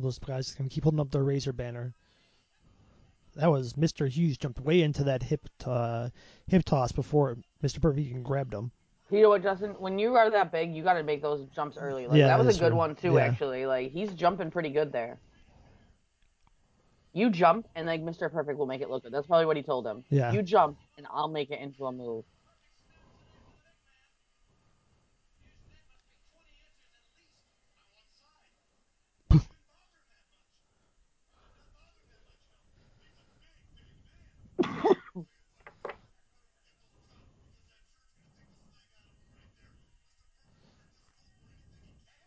[0.02, 1.94] Those guys can keep holding up their Razor banner.
[3.36, 4.08] That was Mr.
[4.08, 6.10] Hughes jumped way into that hip uh,
[6.48, 7.80] hip toss before Mr.
[7.80, 8.70] Perfect even grabbed him.
[9.10, 9.70] You know what, Justin?
[9.78, 12.06] When you are that big, you got to make those jumps early.
[12.06, 12.76] Like Yeah, that was a good true.
[12.78, 13.14] one too.
[13.14, 13.24] Yeah.
[13.26, 15.18] Actually, like he's jumping pretty good there.
[17.14, 18.32] You jump, and like Mr.
[18.32, 19.12] Perfect will make it look good.
[19.12, 20.02] That's probably what he told him.
[20.08, 20.32] Yeah.
[20.32, 22.24] You jump, and I'll make it into a move.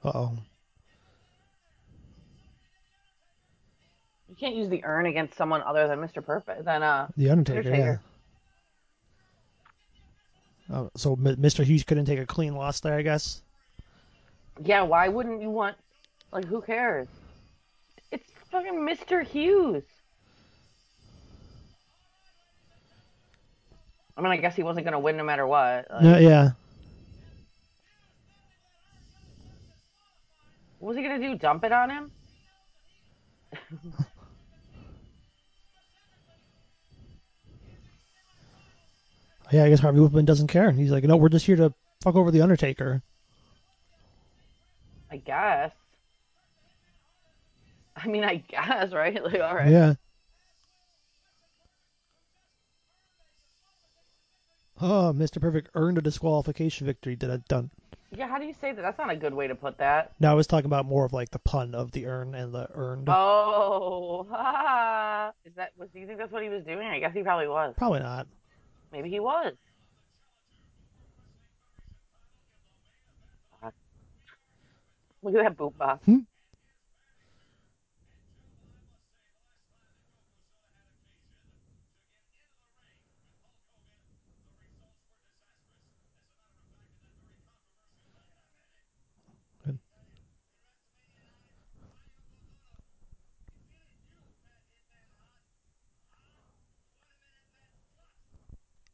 [0.05, 0.31] Uh oh.
[4.29, 6.23] You can't use the urn against someone other than Mr.
[6.23, 6.63] Perfect.
[6.65, 7.07] Than uh.
[7.17, 8.01] The Undertaker, Undertaker.
[10.69, 10.75] yeah.
[10.77, 11.63] Oh, so M- Mr.
[11.63, 13.41] Hughes couldn't take a clean loss there, I guess.
[14.63, 14.83] Yeah.
[14.83, 15.75] Why wouldn't you want?
[16.31, 17.07] Like, who cares?
[18.11, 19.25] It's fucking Mr.
[19.25, 19.83] Hughes.
[24.17, 25.87] I mean, I guess he wasn't gonna win no matter what.
[25.89, 26.51] Like, No, yeah.
[30.85, 31.35] What was he gonna do?
[31.35, 32.11] Dump it on him?
[39.51, 40.71] Yeah, I guess Harvey Wippleman doesn't care.
[40.71, 41.71] He's like, no, we're just here to
[42.03, 43.03] fuck over the Undertaker.
[45.11, 45.71] I guess.
[47.95, 49.23] I mean, I guess, right?
[49.23, 49.71] Like, all right.
[49.71, 49.93] Yeah.
[54.81, 55.39] Oh, Mr.
[55.39, 57.15] Perfect earned a disqualification victory.
[57.15, 57.69] Did it done?
[58.17, 58.81] Yeah, how do you say that?
[58.81, 60.13] That's not a good way to put that.
[60.19, 62.67] No, I was talking about more of like the pun of the urn and the
[62.73, 63.09] earned.
[63.09, 65.31] Oh, ha.
[65.45, 65.71] Is that?
[65.77, 66.87] Was do you think that's what he was doing?
[66.87, 67.73] I guess he probably was.
[67.77, 68.27] Probably not.
[68.91, 69.53] Maybe he was.
[75.25, 76.05] Look at that boot box.
[76.05, 76.19] Hmm.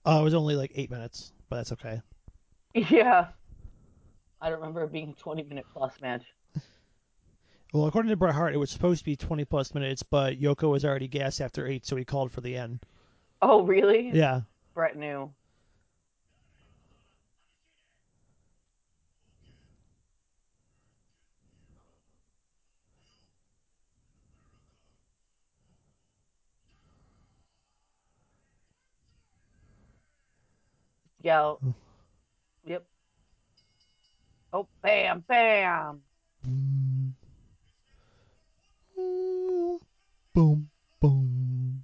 [0.05, 2.01] Oh, it was only like eight minutes, but that's okay.
[2.73, 3.27] Yeah.
[4.39, 6.23] I don't remember it being a 20 minute plus match.
[7.73, 10.69] Well, according to Bret Hart, it was supposed to be 20 plus minutes, but Yoko
[10.71, 12.79] was already gassed after eight, so he called for the end.
[13.41, 14.09] Oh, really?
[14.13, 14.41] Yeah.
[14.73, 15.31] Bret knew.
[31.23, 31.57] Yell.
[31.61, 31.71] Hmm.
[32.65, 32.85] Yep.
[34.53, 36.01] Oh, bam, bam.
[36.47, 37.11] Mm.
[40.33, 40.69] Boom,
[41.01, 41.83] boom.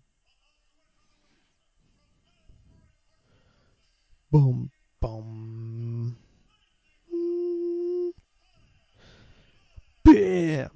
[4.31, 4.69] Boom,
[5.01, 6.17] boom.
[7.13, 8.11] Mm.
[10.03, 10.69] Bam.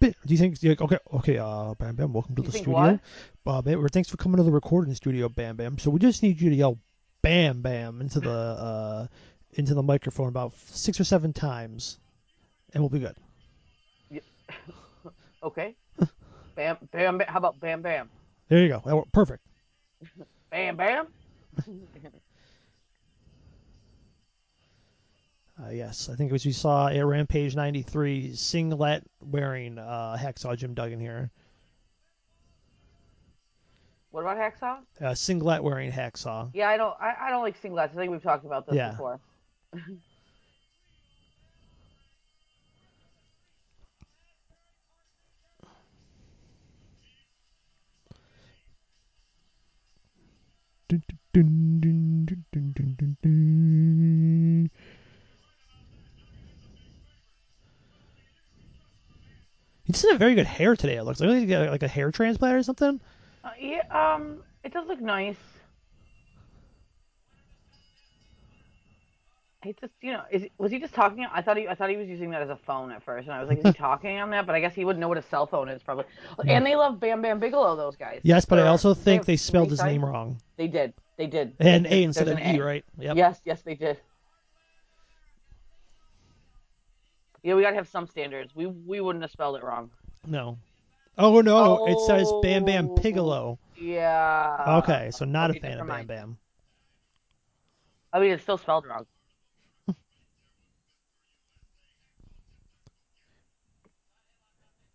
[0.00, 0.14] Bam.
[0.26, 0.62] Do you think?
[0.62, 1.38] yeah, Okay, okay.
[1.38, 2.74] Uh, Bam Bam, welcome to You the studio.
[2.74, 3.00] what?
[3.46, 5.78] Uh, Bam, thanks for coming to the recording studio, Bam Bam.
[5.78, 6.78] So we just need you to yell
[7.24, 9.06] "Bam Bam" into the uh
[9.54, 11.98] into the microphone about six or seven times,
[12.74, 13.16] and we'll be good.
[14.10, 14.20] Yeah.
[15.42, 15.76] Okay.
[16.54, 17.28] bam, bam, bam.
[17.28, 18.08] How about bam, bam?
[18.48, 19.06] There you go.
[19.12, 19.42] Perfect.
[20.50, 21.06] Bam, bam.
[25.62, 30.74] Uh, yes, I think as we saw at Rampage '93, singlet wearing uh, hacksaw Jim
[30.74, 31.30] Duggan here.
[34.14, 34.78] What about hacksaw?
[35.04, 36.48] Uh, singlet wearing hacksaw.
[36.54, 36.94] Yeah, I don't.
[37.00, 37.90] I, I don't like singlets.
[37.90, 38.90] I think we've talked about this Yeah.
[38.92, 39.18] before.
[50.88, 54.70] Dun, dun, dun, dun, dun, dun, dun, dun.
[59.84, 60.96] He just had very good hair today.
[60.96, 63.00] It looks like he got like a hair transplant or something.
[63.44, 63.82] Uh, yeah.
[64.14, 64.42] Um.
[64.64, 65.36] It does look nice.
[69.66, 71.26] It's just, you know, is was he just talking?
[71.32, 73.34] I thought he, I thought he was using that as a phone at first, and
[73.34, 74.44] I was like, is he talking on that?
[74.46, 76.04] But I guess he wouldn't know what a cell phone is, probably.
[76.46, 78.20] And they love Bam Bam Bigelow, those guys.
[78.22, 80.38] Yes, but I They're- also think have they spelled his name wrong.
[80.58, 80.92] They did.
[81.16, 81.54] They did.
[81.60, 82.84] And There's- A instead of an E, right?
[82.98, 83.16] Yep.
[83.16, 83.98] Yes, yes, they did.
[87.42, 88.54] Yeah, we gotta have some standards.
[88.54, 89.90] We we wouldn't have spelled it wrong.
[90.26, 90.58] No.
[91.16, 92.94] Oh no, it says Bam Bam Oh.
[92.94, 93.58] Piccolo.
[93.76, 94.80] Yeah.
[94.82, 96.06] Okay, so not okay, a fan of Bam.
[96.06, 96.38] Bam.
[98.12, 99.06] I mean, it's still spelled wrong.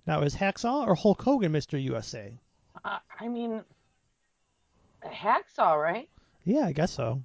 [0.08, 1.82] Now is Hacksaw or Hulk Hogan Mr.
[1.82, 2.34] USA?
[2.84, 3.64] Uh, I mean,
[5.06, 6.10] hacksaw, right?
[6.46, 7.22] Yeah, I guess so.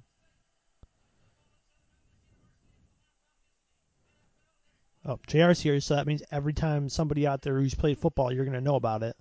[5.07, 8.45] Oh, JR's here, so that means every time somebody out there who's played football, you're
[8.45, 9.15] gonna know about it.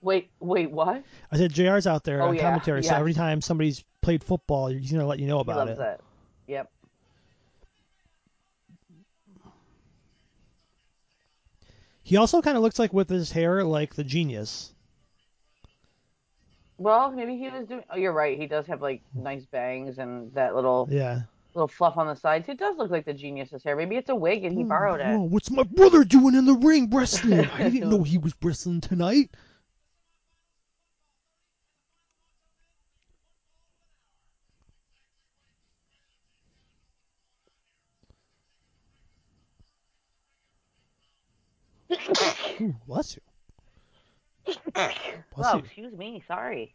[0.00, 1.04] Wait, wait, what?
[1.30, 4.68] I said JR's out there Oh, on yeah, commentary, so every time somebody's played football,
[4.68, 5.82] he's gonna let you know about loves it.
[5.82, 6.00] it.
[6.46, 6.70] Yep.
[12.02, 14.72] He also kind of looks like with his hair like the genius.
[16.78, 17.84] Well, maybe he was doing.
[17.90, 18.38] Oh, you're right.
[18.38, 21.20] He does have like nice bangs and that little Yeah.
[21.54, 22.48] Little fluff on the sides.
[22.48, 23.76] It does look like the genius's hair.
[23.76, 25.24] Maybe it's a wig and he oh, borrowed Oh, it.
[25.24, 27.48] what's my brother doing in the ring wrestling?
[27.58, 29.30] I didn't know he was wrestling tonight.
[42.60, 43.22] Ooh, bless you.
[45.34, 45.58] Bless Oh, you.
[45.58, 46.22] excuse me.
[46.26, 46.74] Sorry.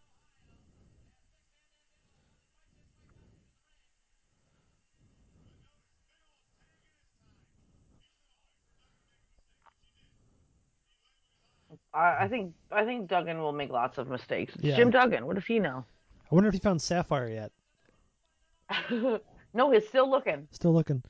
[11.96, 14.54] I, I think I think Duggan will make lots of mistakes.
[14.56, 14.76] It's Yeah.
[14.76, 15.26] Jim Duggan.
[15.26, 15.86] What does he know?
[16.30, 17.52] I wonder if he found Sapphire yet.
[19.54, 20.48] no, he's still looking.
[20.52, 21.04] Still looking.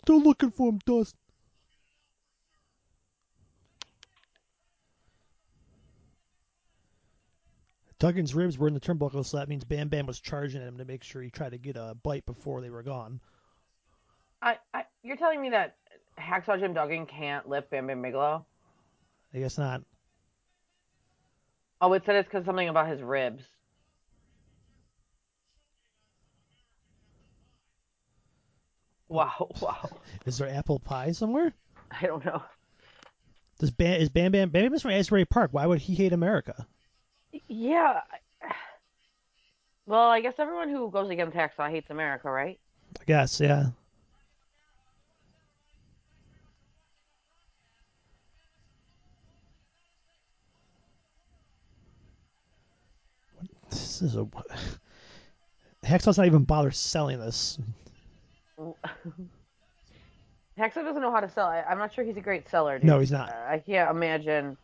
[0.00, 1.14] Still looking for him, Dust.
[7.98, 10.78] Duggan's ribs were in the turnbuckle, so that means Bam Bam was charging at him
[10.78, 13.20] to make sure he tried to get a bite before they were gone.
[14.40, 15.74] I, I you're telling me that
[16.16, 18.46] Hacksaw Jim Duggan can't lift Bam Bam Bigelow?
[19.34, 19.82] I guess not.
[21.80, 23.42] Oh, it said it's because something about his ribs.
[29.08, 29.88] Wow, wow.
[30.26, 31.52] Is there apple pie somewhere?
[31.90, 32.42] I don't know.
[33.58, 35.50] Does Bam is Bam Bam Bam Bam's from Asbury Park?
[35.52, 36.66] Why would he hate America?
[37.48, 38.00] Yeah.
[39.86, 42.60] Well, I guess everyone who goes against Hacksaw hates America, right?
[43.00, 43.68] I guess, yeah.
[53.70, 54.26] This is a
[55.84, 57.58] Hacksaw's not even bother selling this.
[60.58, 61.46] Hacksaw doesn't know how to sell.
[61.46, 62.86] I, I'm not sure he's a great seller, dude.
[62.86, 63.30] No, he's not.
[63.30, 64.56] I can't imagine.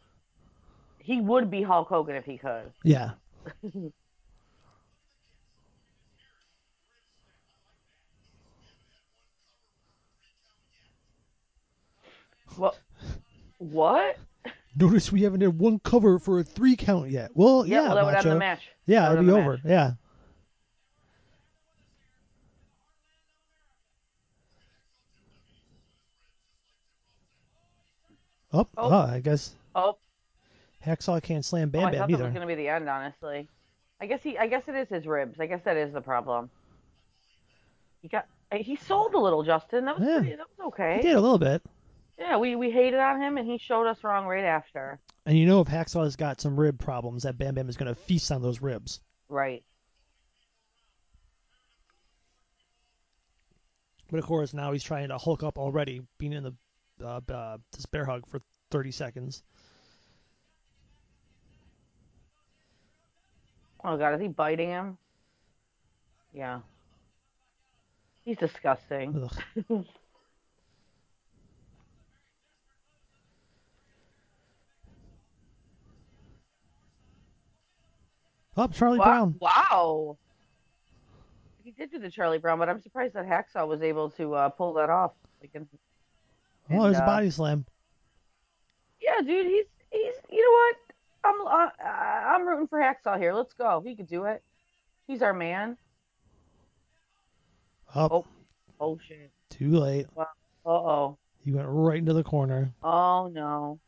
[0.98, 2.72] He would be Hulk Hogan if he could.
[2.82, 3.12] Yeah.
[12.56, 12.78] What?
[13.58, 14.16] What?
[14.76, 17.30] Notice we haven't had one cover for a three count yet.
[17.34, 18.68] Well, Yeah, yeah, well, that would end the match.
[18.86, 19.52] Yeah, it'd be over.
[19.52, 19.60] match.
[19.64, 19.92] Yeah.
[28.52, 28.90] Oh, Oh.
[28.90, 29.96] oh, I guess Oh,
[30.84, 32.88] Hacksaw can't slam oh, Bam I Bam thought that was gonna be the end.
[32.88, 33.48] Honestly,
[34.00, 34.38] I guess he.
[34.38, 35.40] I guess it is his ribs.
[35.40, 36.50] I guess that is the problem.
[38.02, 38.26] He got.
[38.54, 39.86] He sold a little, Justin.
[39.86, 40.18] That was Yeah.
[40.20, 40.36] pretty.
[40.36, 40.96] That was okay.
[40.96, 41.62] He did a little bit.
[42.18, 45.00] Yeah, we we hated on him, and he showed us wrong right after.
[45.26, 48.00] And you know if Hacksaw's got some rib problems, that Bam Bam is going to
[48.00, 49.00] feast on those ribs.
[49.28, 49.64] Right.
[54.10, 56.54] But of course, now he's trying to hulk up already, being in the
[57.04, 59.42] uh, uh, this bear hug for 30 seconds.
[63.82, 64.98] Oh God, is he biting him?
[66.32, 66.60] Yeah.
[68.24, 69.28] He's disgusting.
[78.56, 78.70] Ugh.
[78.70, 79.04] Oh, Charlie Wow.
[79.04, 79.36] Brown.
[79.40, 80.18] Wow.
[81.64, 84.48] He did do the Charlie Brown, but I'm surprised that Hacksaw was able to uh,
[84.50, 85.12] pull that off.
[85.40, 85.68] Like, in-
[86.70, 87.66] Oh, there's a And, uh, body slam.
[89.00, 90.14] yeah, dude, he's he's.
[90.30, 90.76] You know what?
[91.24, 91.86] I'm uh,
[92.34, 93.34] I'm rooting for Hacksaw here.
[93.34, 93.82] Let's go.
[93.84, 94.42] He could do it.
[95.06, 95.76] He's our man.
[97.94, 98.10] Up.
[98.12, 98.26] Oh.
[98.80, 99.30] Oh shit.
[99.50, 100.06] Too late.
[100.16, 100.24] Uh
[100.64, 101.18] oh.
[101.44, 102.72] He went right into the corner.
[102.82, 103.78] Oh no.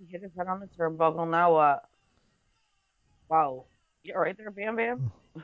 [0.00, 1.30] He hit his head on the turnbuckle.
[1.30, 1.88] Now what?
[3.28, 3.64] Wow.
[4.06, 5.10] You all right there, Bam Bam?
[5.36, 5.42] Mm.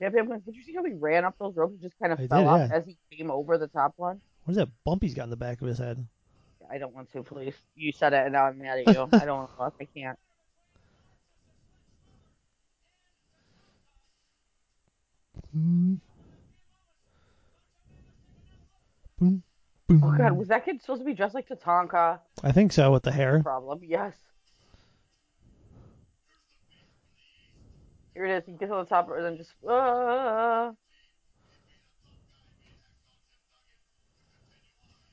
[0.12, 2.18] Bam Bam, did you see how he ran up those ropes and just kind of
[2.18, 2.76] I fell did, off yeah.
[2.76, 4.20] as he came over the top one?
[4.42, 6.04] What is that bump he's got in the back of his head?
[6.68, 7.54] I don't want to, please.
[7.76, 9.08] You said it, and now I'm mad at you.
[9.12, 9.74] I don't want to look.
[9.80, 10.18] I can't.
[15.54, 16.00] Boom.
[19.16, 19.42] Boom.
[19.86, 20.02] Boom.
[20.04, 22.18] Oh god, was that kid supposed to be dressed like Tatanka?
[22.42, 23.40] I think so with the hair.
[23.44, 23.80] Problem.
[23.84, 24.14] Yes.
[28.14, 28.44] Here it is.
[28.46, 29.50] He gets on the top and then just.
[29.66, 30.72] Uh...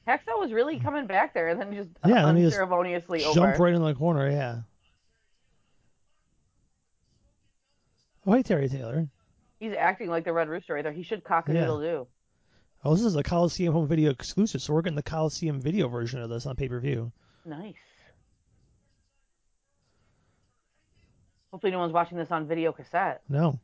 [0.07, 3.35] Hacksaw was really coming back there and then just Yeah, just unceremoniously over.
[3.35, 4.29] Jumped right in the corner.
[4.29, 4.61] Yeah.
[8.25, 9.07] Oh, hey Terry Taylor.
[9.59, 10.91] He's acting like the Red Rooster right there.
[10.93, 11.61] He should cock a Yeah.
[11.61, 12.07] doodle do.
[12.83, 16.21] Oh, this is a Coliseum home video exclusive, so we're getting the Coliseum video version
[16.21, 17.11] of this on pay per view.
[17.45, 17.75] Nice.
[21.51, 23.21] Hopefully, no one's watching this on video cassette.
[23.27, 23.59] No.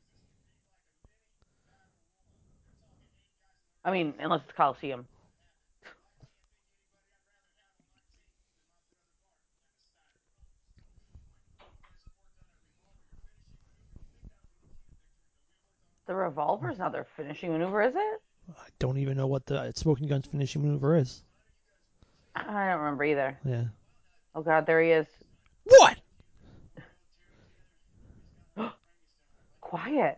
[3.84, 5.06] I mean, unless it's Coliseum.
[16.08, 18.22] The revolver's not their finishing maneuver, is it?
[18.50, 21.24] I don't even know what the Smoking Gun's finishing maneuver is.
[22.36, 23.40] I don't remember either.
[23.44, 23.64] Yeah.
[24.36, 25.08] Oh god, there he is.
[25.64, 25.98] What?
[29.76, 30.18] Quiet.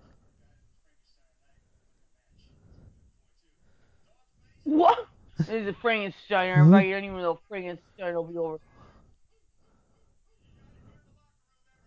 [4.65, 5.07] What?
[5.39, 6.83] This is Frankenstein, everybody.
[6.83, 6.89] Hmm?
[6.89, 8.57] You don't even know Frankenstein will be over.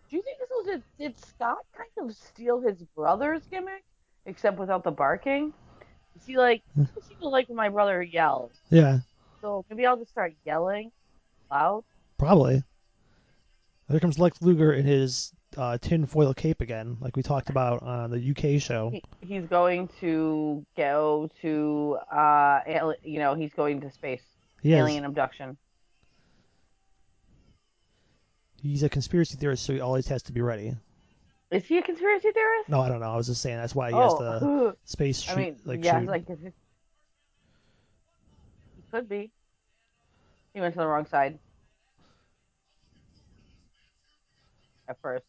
[0.09, 3.85] Do you think this was a, did Scott kind of steal his brother's gimmick,
[4.25, 5.53] except without the barking?
[6.17, 6.81] Is he like, hmm.
[6.81, 8.51] is what people like when my brother yells.
[8.69, 8.99] Yeah,
[9.39, 10.91] So maybe I'll just start yelling
[11.49, 11.85] loud.
[12.17, 12.63] probably.
[13.87, 18.11] There comes Lex Luger in his uh, tinfoil cape again, like we talked about on
[18.11, 18.89] the UK show.
[18.89, 24.23] He, he's going to go to, uh, ali- you know, he's going to space.
[24.61, 24.79] He is.
[24.79, 25.57] Alien abduction.
[28.61, 30.75] He's a conspiracy theorist, so he always has to be ready.
[31.49, 32.69] Is he a conspiracy theorist?
[32.69, 33.11] No, I don't know.
[33.11, 35.33] I was just saying that's why he has the oh, space shoot.
[35.33, 36.07] I mean, like yeah, shoot.
[36.07, 36.35] like he
[38.91, 39.31] could be.
[40.53, 41.39] He went to the wrong side
[44.87, 45.25] at first.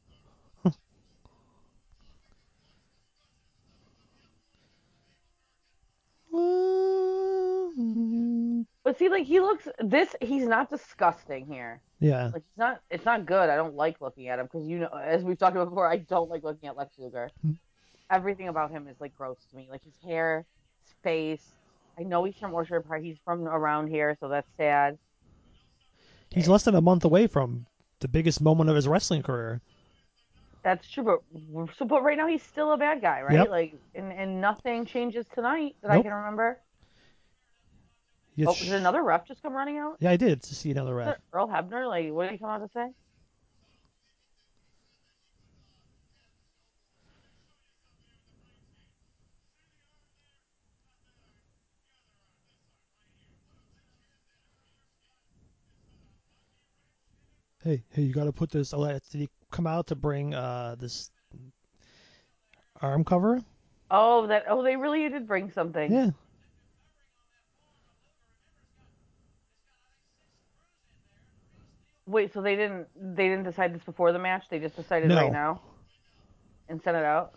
[8.84, 10.14] But see, like he looks this.
[10.20, 11.80] He's not disgusting here.
[12.00, 12.80] yeah, Like he's not.
[12.90, 13.48] It's not good.
[13.48, 15.98] I don't like looking at him because you know, as we've talked about before, I
[15.98, 17.30] don't like looking at Lex Luger.
[17.42, 17.52] Hmm.
[18.10, 19.68] Everything about him is like gross to me.
[19.70, 20.44] Like his hair,
[20.84, 21.52] his face.
[21.98, 23.02] I know he's from Orchard Park.
[23.02, 24.98] He's from around here, so that's sad.
[26.30, 27.66] he's less than a month away from
[28.00, 29.60] the biggest moment of his wrestling career.
[30.62, 33.34] That's true, but so but right now he's still a bad guy, right?
[33.34, 33.48] Yep.
[33.48, 36.60] Like, and and nothing changes tonight that I can remember.
[38.36, 39.96] He Oh, did another ref just come running out?
[40.00, 41.18] yeah, I did to see another ref.
[41.32, 42.88] Earl Hebner, like, what did he come out to say?
[57.64, 58.74] Hey, hey, you got to put this.
[58.74, 61.10] oh, Did he come out to bring uh this
[62.80, 63.40] arm cover?
[63.90, 64.44] Oh, that.
[64.48, 65.92] Oh, they really did bring something.
[65.92, 66.10] Yeah.
[72.06, 74.44] Wait, so they didn't they didn't decide this before the match?
[74.50, 75.16] They just decided No.
[75.16, 75.60] right now
[76.68, 77.32] and sent it out.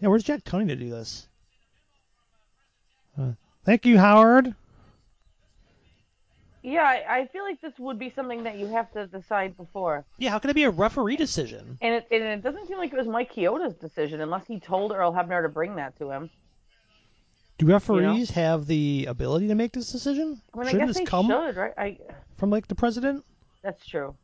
[0.00, 1.27] Yeah, where's Jack Tunney to do this?
[3.68, 4.54] Thank you, Howard.
[6.62, 10.06] Yeah, I, I feel like this would be something that you have to decide before.
[10.16, 11.76] Yeah, how can it be a referee decision?
[11.82, 14.92] And it and it doesn't seem like it was Mike Chioda's decision unless he told
[14.92, 16.30] Earl Hebner to bring that to him.
[17.58, 20.40] Do referees have the ability to make this decision?
[20.54, 21.74] I mean, I Shouldn't guess this they come should, right?
[21.76, 21.98] I
[22.38, 23.22] from like the president?
[23.62, 24.14] that's true.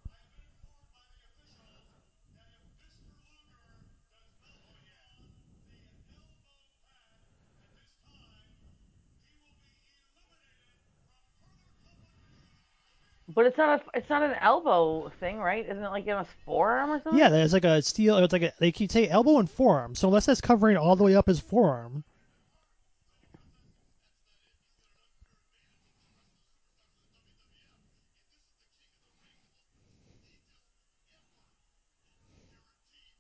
[13.35, 15.65] But it's not a it's not an elbow thing, right?
[15.65, 17.19] Isn't it like in a forearm or something?
[17.19, 18.17] Yeah, there's like a steel.
[18.19, 19.97] It's like a, they keep say elbow and forearm.
[19.97, 22.05] So unless that's covering all the way up his forearm,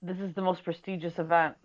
[0.05, 1.57] This is the most prestigious event.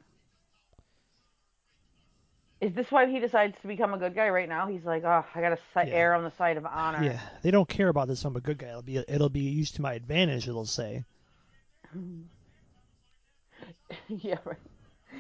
[2.62, 4.68] Is this why he decides to become a good guy right now?
[4.68, 5.96] He's like, oh, I gotta si- Yeah.
[5.96, 7.02] err on the side of honor.
[7.04, 8.26] yeah, they don't care about this.
[8.26, 8.68] I'm a good guy.
[8.68, 10.48] It'll be it'll be used to my advantage.
[10.48, 11.06] It'll say.
[14.08, 14.58] yeah, right.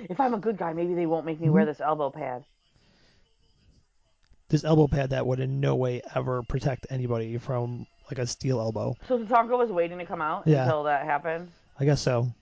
[0.09, 1.71] If I'm a good guy, maybe they won't make me wear Mm-hmm.
[1.71, 2.43] this elbow pad.
[4.49, 8.59] This elbow pad that would in no way ever protect anybody from like a steel
[8.59, 8.95] elbow.
[9.07, 10.63] So Tatanka was waiting to come out Yeah.
[10.63, 11.51] until that happened.
[11.79, 12.33] I guess so.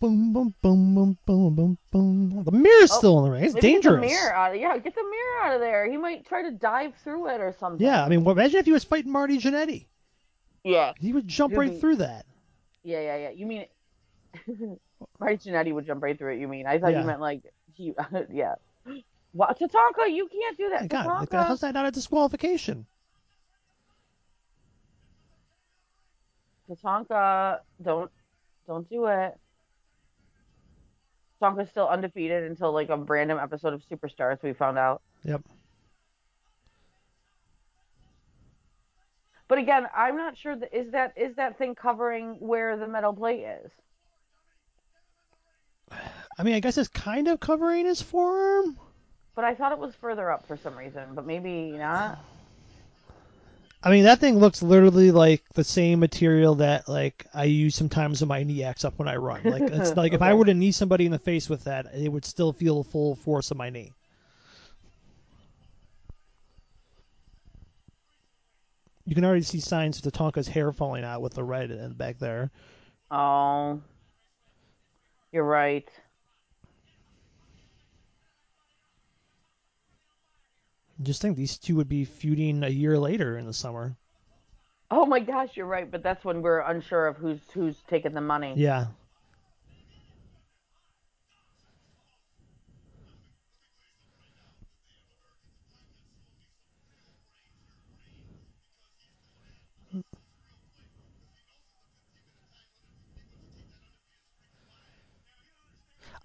[0.00, 2.44] Boom, boom, boom, boom, boom, boom, boom.
[2.44, 3.44] The mirror's Oh, still in the ring.
[3.44, 4.00] It's dangerous.
[4.00, 5.90] Get the mirror out of, yeah, get the mirror out of there.
[5.90, 7.84] He might try to dive through it or something.
[7.84, 9.86] Yeah, I mean, imagine if he was fighting Marty Jannetty.
[10.62, 10.92] Yeah.
[11.00, 12.26] He would jump He'd right be- through that.
[12.84, 13.30] Yeah, yeah, yeah.
[13.30, 13.66] You mean
[15.18, 16.38] Marty Jannetty would jump right through it?
[16.40, 16.66] You mean?
[16.66, 17.00] I thought Yeah.
[17.00, 17.42] you meant like
[17.74, 17.92] he.
[18.32, 18.54] yeah.
[19.32, 20.12] What Tatanka?
[20.14, 20.88] You can't do that.
[20.88, 21.44] God, Tatanka.
[21.46, 22.86] how's that not a disqualification?
[26.70, 28.10] Tatanka, don't
[28.66, 29.36] don't do it.
[31.40, 34.42] Tatanka's still undefeated until like a random episode of Superstars.
[34.42, 35.02] We found out.
[35.24, 35.42] Yep.
[39.48, 43.14] But again, I'm not sure that is that is that thing covering where the metal
[43.14, 43.70] plate is.
[46.38, 48.78] I mean, I guess it's kind of covering his forearm.
[49.34, 51.14] But I thought it was further up for some reason.
[51.14, 52.18] But maybe not.
[53.80, 58.20] I mean, that thing looks literally like the same material that like I use sometimes
[58.20, 59.42] when my knee acts up when I run.
[59.44, 62.08] Like it's like if I were to knee somebody in the face with that, it
[62.08, 63.92] would still feel the full force of my knee.
[69.04, 71.94] You can already see signs of Tatanka's hair falling out with the red in the
[71.94, 72.50] back there.
[73.10, 73.80] Oh,
[75.32, 75.88] you're right.
[81.02, 83.96] Just think these two would be feuding a year later in the summer.
[84.90, 85.88] Oh my gosh, you're right.
[85.88, 88.54] But that's when we're unsure of who's who's taking the money.
[88.56, 88.86] Yeah.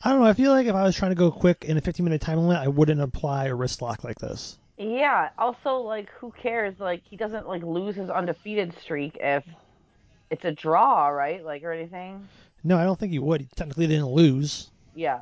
[0.05, 0.25] I don't know.
[0.25, 2.39] I feel like if I was trying to go quick in a 15 minute time
[2.39, 4.57] limit, I wouldn't apply a wrist lock like this.
[4.77, 5.29] Yeah.
[5.37, 6.79] Also, like, who cares?
[6.79, 9.43] Like, he doesn't like lose his undefeated streak if
[10.29, 11.43] it's a draw, right?
[11.43, 12.27] Like, or anything.
[12.63, 13.41] No, I don't think he would.
[13.41, 14.71] He technically didn't lose.
[14.95, 15.19] Yeah.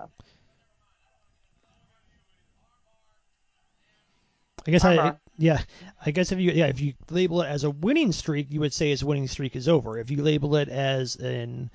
[4.68, 5.14] I guess I, Uh-huh.
[5.38, 5.60] yeah,
[6.06, 8.74] I guess if you yeah if you label it as a winning streak, you would
[8.74, 9.98] say his winning streak is over.
[9.98, 11.72] If you label it as an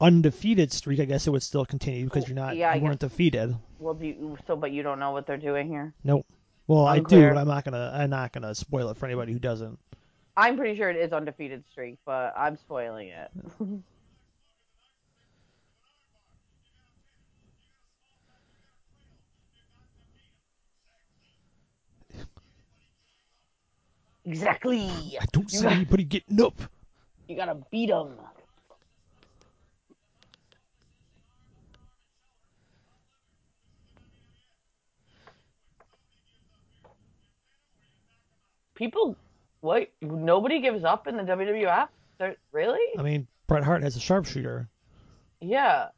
[0.00, 3.00] undefeated streak, I guess it would still continue because you're not Yeah, I you weren't
[3.00, 3.56] defeated.
[3.80, 5.92] Well, do you, so, but you don't know what they're doing here.
[6.04, 6.24] Nope.
[6.66, 9.38] Well, I do, but I'm not gonna I'm not gonna spoil it for anybody who
[9.38, 9.78] doesn't.
[10.36, 13.30] I'm pretty sure it is undefeated streak, but I'm spoiling it.
[24.24, 24.88] exactly.
[25.20, 26.54] I don't see anybody getting up.
[27.28, 28.16] You gotta beat him.
[38.82, 39.16] People,
[39.60, 39.92] what?
[40.00, 41.86] Nobody gives up in the WWF?
[42.18, 42.80] They're, really?
[42.98, 44.68] I mean, Bret Hart has a sharpshooter.
[45.40, 45.90] Yeah.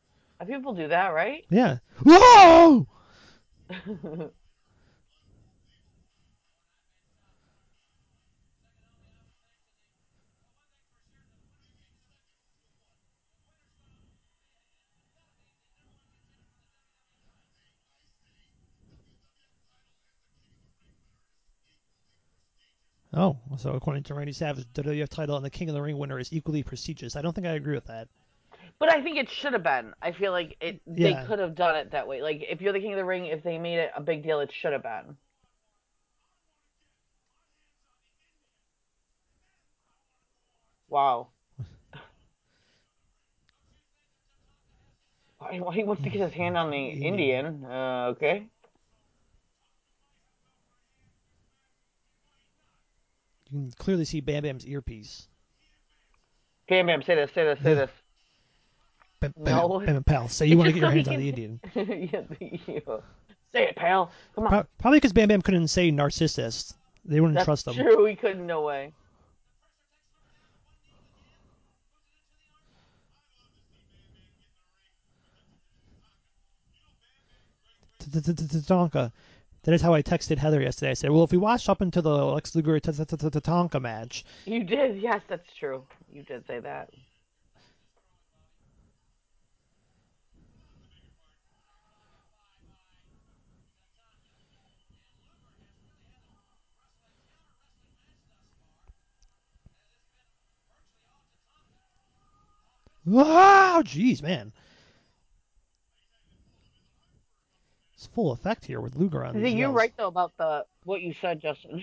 [0.46, 1.46] People do that, right?
[1.48, 1.78] Yeah.
[2.04, 2.86] Whoa!
[23.14, 25.96] Oh, so according to Randy Savage, the WWF title and the King of the Ring
[25.96, 27.16] winner is equally prestigious.
[27.16, 28.08] I don't think I agree with that.
[28.78, 29.94] But I think it should have been.
[30.02, 30.80] I feel like it.
[30.86, 31.14] They Yeah.
[31.14, 32.22] could have done it that way.
[32.22, 34.40] Like if you're the king of the ring, if they made it a big deal,
[34.40, 35.16] it should have been.
[40.88, 41.28] Wow.
[45.38, 47.64] Why, why he wants to get his hand on the Indian?
[47.64, 48.48] Uh, okay.
[53.54, 55.28] You can clearly see Bam Bam's earpiece.
[56.68, 57.02] Bam, bam.
[57.02, 57.30] Say this.
[57.32, 57.58] Say this.
[57.62, 57.90] Say this.
[59.20, 59.78] Bam, bam, No.
[59.78, 60.28] bam, bam, pal.
[60.28, 61.60] Say you want to get your hands on the Indian.
[61.74, 63.02] yeah, the-
[63.52, 64.10] Say it, pal.
[64.34, 64.66] Come on.
[64.78, 66.74] Probably because Bam Bam couldn't say narcissist.
[67.04, 67.74] They wouldn't That's trust him.
[67.74, 68.06] true.
[68.06, 68.44] He couldn't.
[68.44, 68.92] No way.
[78.00, 79.12] Tatanka.
[79.64, 80.90] That is how I texted Heather yesterday.
[80.90, 85.00] I said, "Well, if we watched up until the Lex Luger Tatanka match, You did.
[85.00, 85.84] Yes, that's true.
[86.12, 86.90] You did say that.
[103.06, 104.52] wow, jeez, man,
[108.04, 110.64] it's full effect here with Luger on I these think you're right though about the
[110.84, 111.82] what you said, Justin.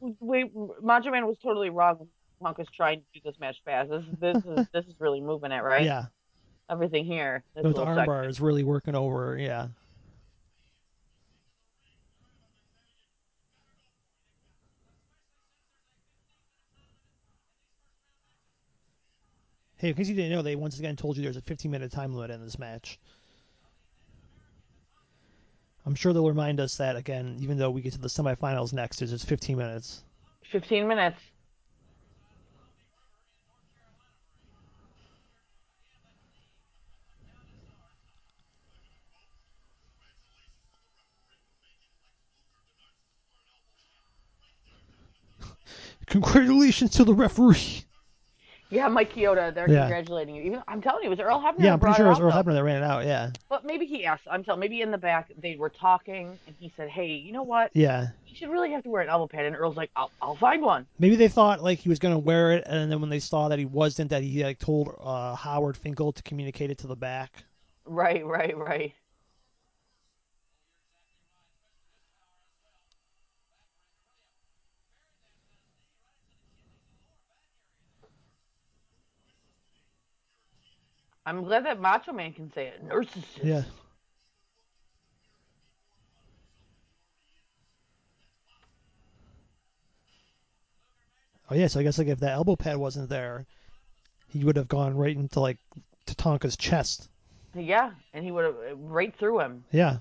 [0.00, 2.08] Wait, Macho Man was totally wrong.
[2.42, 3.90] Punk is trying to do this match fast.
[3.90, 5.84] This, this is this is really moving it, right?
[5.84, 6.06] Yeah,
[6.70, 7.42] everything here.
[7.54, 8.12] This With the little section.
[8.12, 9.38] armbar is really working over.
[9.38, 9.68] Yeah.
[19.76, 21.90] Hey, in case you didn't know, they once again told you there's a 15 minute
[21.90, 23.00] time limit in this match.
[25.84, 28.98] I'm sure they'll remind us that again, even though we get to the semifinals next,
[28.98, 30.04] there's just 15 minutes.
[30.50, 31.20] 15 minutes.
[46.06, 47.84] Congratulations to the referee.
[48.72, 49.80] Yeah, Mike Chioda, they're Yeah.
[49.82, 50.42] congratulating you.
[50.44, 51.64] Even I'm telling you, it was Earl Hebner.
[51.64, 52.42] Yeah, I'm pretty sure it was Earl though.
[52.42, 53.04] Hebner that ran it out.
[53.04, 53.30] Yeah.
[53.48, 54.22] But maybe he asked.
[54.30, 54.60] I'm telling.
[54.60, 57.70] Maybe in the back they were talking, and he said, "Hey, you know what?
[57.74, 58.08] Yeah.
[58.26, 60.62] You should really have to wear an elbow pad." And Earl's like, "I'll, I'll find
[60.62, 63.48] one." Maybe they thought like he was gonna wear it, and then when they saw
[63.48, 66.96] that he wasn't, that he like told uh, Howard Finkel to communicate it to the
[66.96, 67.44] back.
[67.84, 68.94] Right, right, right.
[81.24, 82.86] I'm glad that Macho Man can say it.
[82.88, 83.44] Narcissist.
[83.44, 83.62] Yeah.
[91.50, 93.44] Oh yeah, so I guess like if that elbow pad wasn't there,
[94.28, 95.58] he would have gone right into like
[96.06, 97.08] Tatanka's chest.
[97.54, 99.64] Yeah, and he would have right through him.
[99.70, 99.98] Yeah.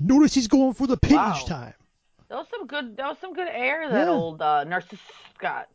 [0.00, 1.44] Notice he's going for the pin Wow.
[1.46, 1.74] time.
[2.28, 2.96] That was some good.
[2.96, 4.12] That was some good air that Yeah.
[4.12, 4.98] old uh, narcissist
[5.38, 5.68] got.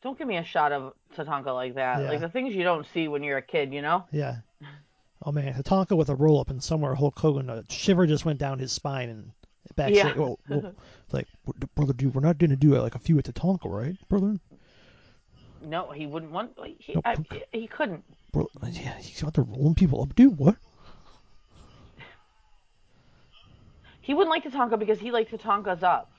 [0.00, 2.02] Don't give me a shot of Tatanka like that.
[2.02, 2.08] Yeah.
[2.08, 4.04] Like the things you don't see when you're a kid, you know?
[4.12, 4.36] Yeah.
[5.22, 8.38] Oh man, Tatanka with a roll up and somewhere Hulk Hogan a shiver just went
[8.38, 9.32] down his spine and
[9.72, 10.04] backstage.
[10.04, 10.22] Yeah.
[10.22, 10.72] Oh, oh,
[11.12, 11.26] like
[11.74, 14.36] brother, dude, we're not gonna do like a few with Tatanka, right, brother?
[15.64, 16.52] No, he wouldn't want.
[16.78, 17.04] He, Nope.
[17.04, 17.16] I,
[17.52, 18.04] he couldn't.
[18.32, 20.38] Bro, yeah, he's out there rolling people up, dude.
[20.38, 20.56] What?
[24.00, 26.10] He wouldn't like Tatanka because he liked Tatanka's up.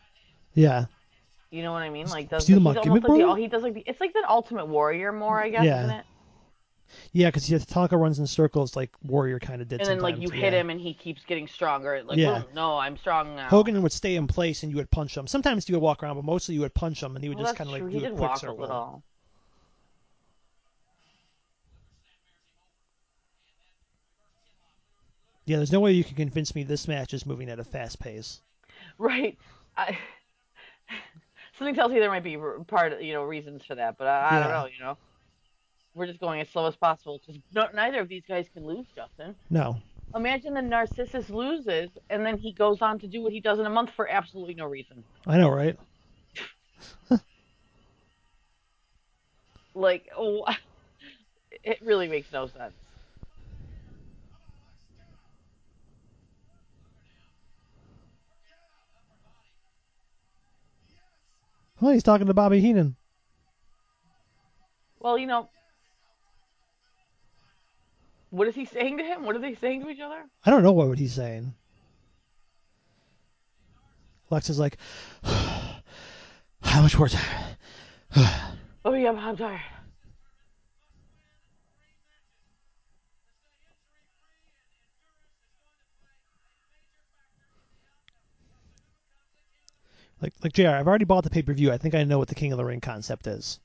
[0.53, 0.85] Yeah.
[1.49, 2.07] You know what I mean?
[2.07, 4.67] Like does See he's almost like the, he does like the, it's like the Ultimate
[4.67, 5.83] Warrior more, I guess, Yeah.
[5.85, 6.05] isn't it?
[7.11, 9.81] Yeah, because yeah, Tatanka runs in circles like Warrior kind of did.
[9.81, 10.59] And then like sometimes, you hit yeah.
[10.59, 12.01] him and he keeps getting stronger.
[12.03, 12.41] Like Yeah.
[12.41, 13.49] boom, no, I'm strong now.
[13.49, 15.27] Hogan would stay in place and you would punch him.
[15.27, 17.45] Sometimes he would walk around, but mostly you would punch him and he would well,
[17.45, 17.87] just that's kind of true.
[17.87, 18.59] like he a did quick walk circle.
[18.59, 19.03] a little.
[25.45, 27.99] Yeah, there's no way you can convince me this match is moving at a fast
[27.99, 28.39] pace.
[28.99, 29.35] Right.
[29.75, 29.97] I,
[31.57, 34.05] something tells me there might be r- part, of, you know, reasons for that, but
[34.05, 34.53] I, I don't Yeah.
[34.61, 34.65] know.
[34.65, 34.97] You know,
[35.95, 37.21] we're just going as slow as possible.
[37.25, 39.35] Just no, neither of these guys can lose, Justin.
[39.49, 39.77] No.
[40.15, 43.65] Imagine the Narcissus loses, and then he goes on to do what he does in
[43.65, 45.03] a month for absolutely no reason.
[45.27, 45.77] I know, right?
[49.75, 50.45] Like, oh,
[51.63, 52.73] it really makes no sense.
[61.81, 62.97] Oh, he's talking to Bobby Heenan.
[64.99, 65.49] Well, you know,
[68.29, 69.23] what is he saying to him?
[69.23, 70.23] What are they saying to each other?
[70.45, 71.53] I don't know what he's saying.
[74.29, 74.77] Lex is like,
[75.23, 77.55] how much more time?
[78.85, 79.59] Oh yeah, I'm tired.
[90.21, 90.67] Like, like Jr.
[90.69, 91.71] I've already bought the pay per view.
[91.71, 93.59] I think I know what the King of the Ring concept is.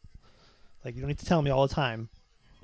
[0.84, 2.08] Like, you don't need to tell me all the time.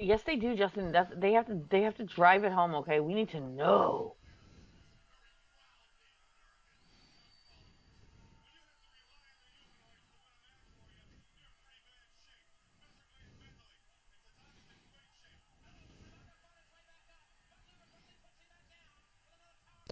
[0.03, 0.93] Yes, they do, Justin.
[0.93, 1.61] That's, they have to.
[1.69, 2.75] They have to drive it home.
[2.77, 4.15] Okay, we need to know.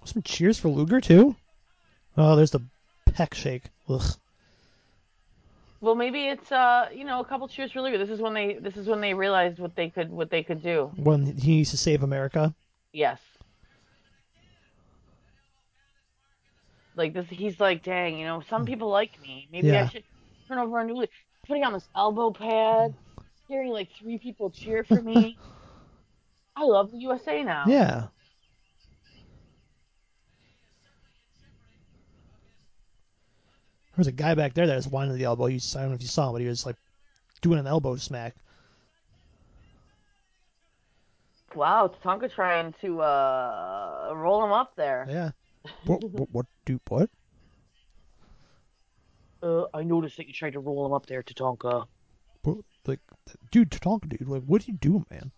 [0.04, 1.36] Some cheers for Luger too.
[2.16, 2.62] Oh, there's the
[3.12, 3.64] peck shake.
[3.90, 4.02] Ugh.
[5.80, 7.98] Well, maybe it's uh, you know, a couple cheers for Luger.
[7.98, 8.58] This is when they.
[8.60, 10.10] This is when they realized what they could.
[10.10, 10.90] What they could do.
[10.96, 12.54] When he needs to save America.
[12.92, 13.20] Yes.
[16.96, 19.48] Like this, he's like, dang, you know, some people like me.
[19.52, 20.02] Maybe I should
[20.48, 21.10] turn over a new leaf.
[21.46, 22.92] Putting on this elbow pad,
[23.46, 25.38] hearing like three people cheer for me.
[26.56, 27.66] I love the USA now.
[27.68, 28.08] Yeah.
[33.98, 35.46] There's a guy back there that was winding the elbow.
[35.46, 36.76] He, I don't know if you saw him, but he was like
[37.40, 38.36] doing an elbow smack.
[41.52, 45.04] Wow, Tatanka trying to uh roll him up there.
[45.08, 45.30] Yeah.
[45.84, 46.28] what, what?
[46.30, 46.46] What?
[46.64, 47.10] Do what?
[49.42, 51.88] Uh, I noticed that you tried to roll him up there, Tatanka.
[52.44, 53.00] what like,
[53.50, 54.28] dude, Tatanka, dude.
[54.28, 55.32] Like, what are you doing, man?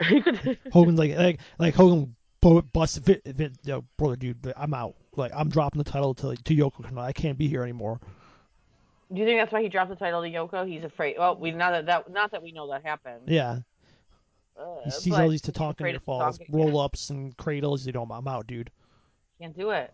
[0.72, 4.52] Hogan's like, like, like Hogan bu- busts Vin, Vin, yo, brother, dude.
[4.56, 4.96] I'm out.
[5.16, 7.06] Like, I'm dropping the title to to Yoko tonight.
[7.06, 8.00] I can't be here anymore.
[9.12, 10.68] Do you think that's why he dropped the title to Yoko?
[10.68, 11.16] He's afraid.
[11.18, 13.22] Well, we not that, that not that we know that happened.
[13.26, 13.60] Yeah.
[14.58, 16.46] Uh, He sees all these he's Tatanka falls, Tatanka.
[16.52, 17.86] roll ups, and cradles.
[17.86, 18.70] You know, I'm out, dude.
[19.40, 19.92] Can't do it.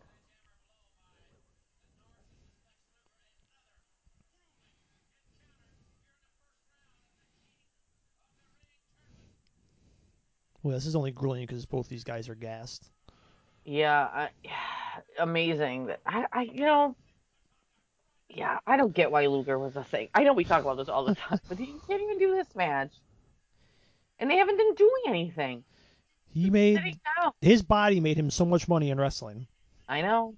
[10.62, 12.90] Well, this is only grueling because both these guys are gassed.
[13.64, 14.28] Yeah, I,
[15.18, 15.86] amazing.
[15.86, 16.96] That I, I, you know,
[18.28, 20.08] yeah, I don't get why Luger was a thing.
[20.14, 22.54] I know we talk about this all the time, but you can't even do this
[22.54, 22.92] match,
[24.18, 25.64] and they haven't been doing anything.
[26.32, 26.98] He made
[27.40, 29.46] his body made him so much money in wrestling.
[29.88, 30.34] I know.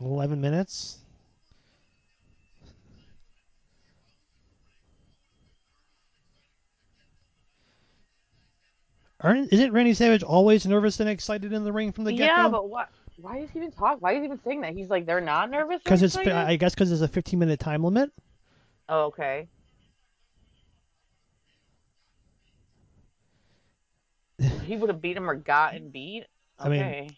[0.00, 0.98] Eleven minutes.
[9.20, 12.42] Aren't, isn't Randy Savage always nervous and excited in the ring from the get go?
[12.42, 12.88] Yeah, but what?
[13.20, 13.98] Why is he even talking?
[14.00, 14.74] Why is he even saying that?
[14.74, 15.82] He's like they're not nervous.
[15.82, 16.16] Because it's.
[16.16, 18.12] I guess, because there's a 15 minute time limit.
[18.88, 19.48] Oh, okay.
[24.66, 26.26] he would have beat him or gotten beat.
[26.58, 27.16] I mean-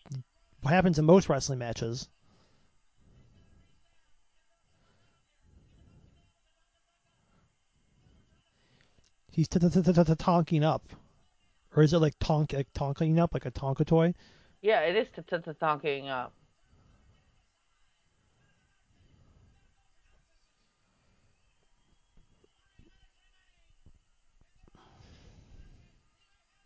[0.62, 2.09] What happens in most wrestling matches?
[9.32, 10.82] He's t- t- t- t- t- tonking up,
[11.77, 14.14] or is it like tonk like tonking up like a Tonka toy?
[14.62, 16.33] yeah, it is t- t- t- talking up.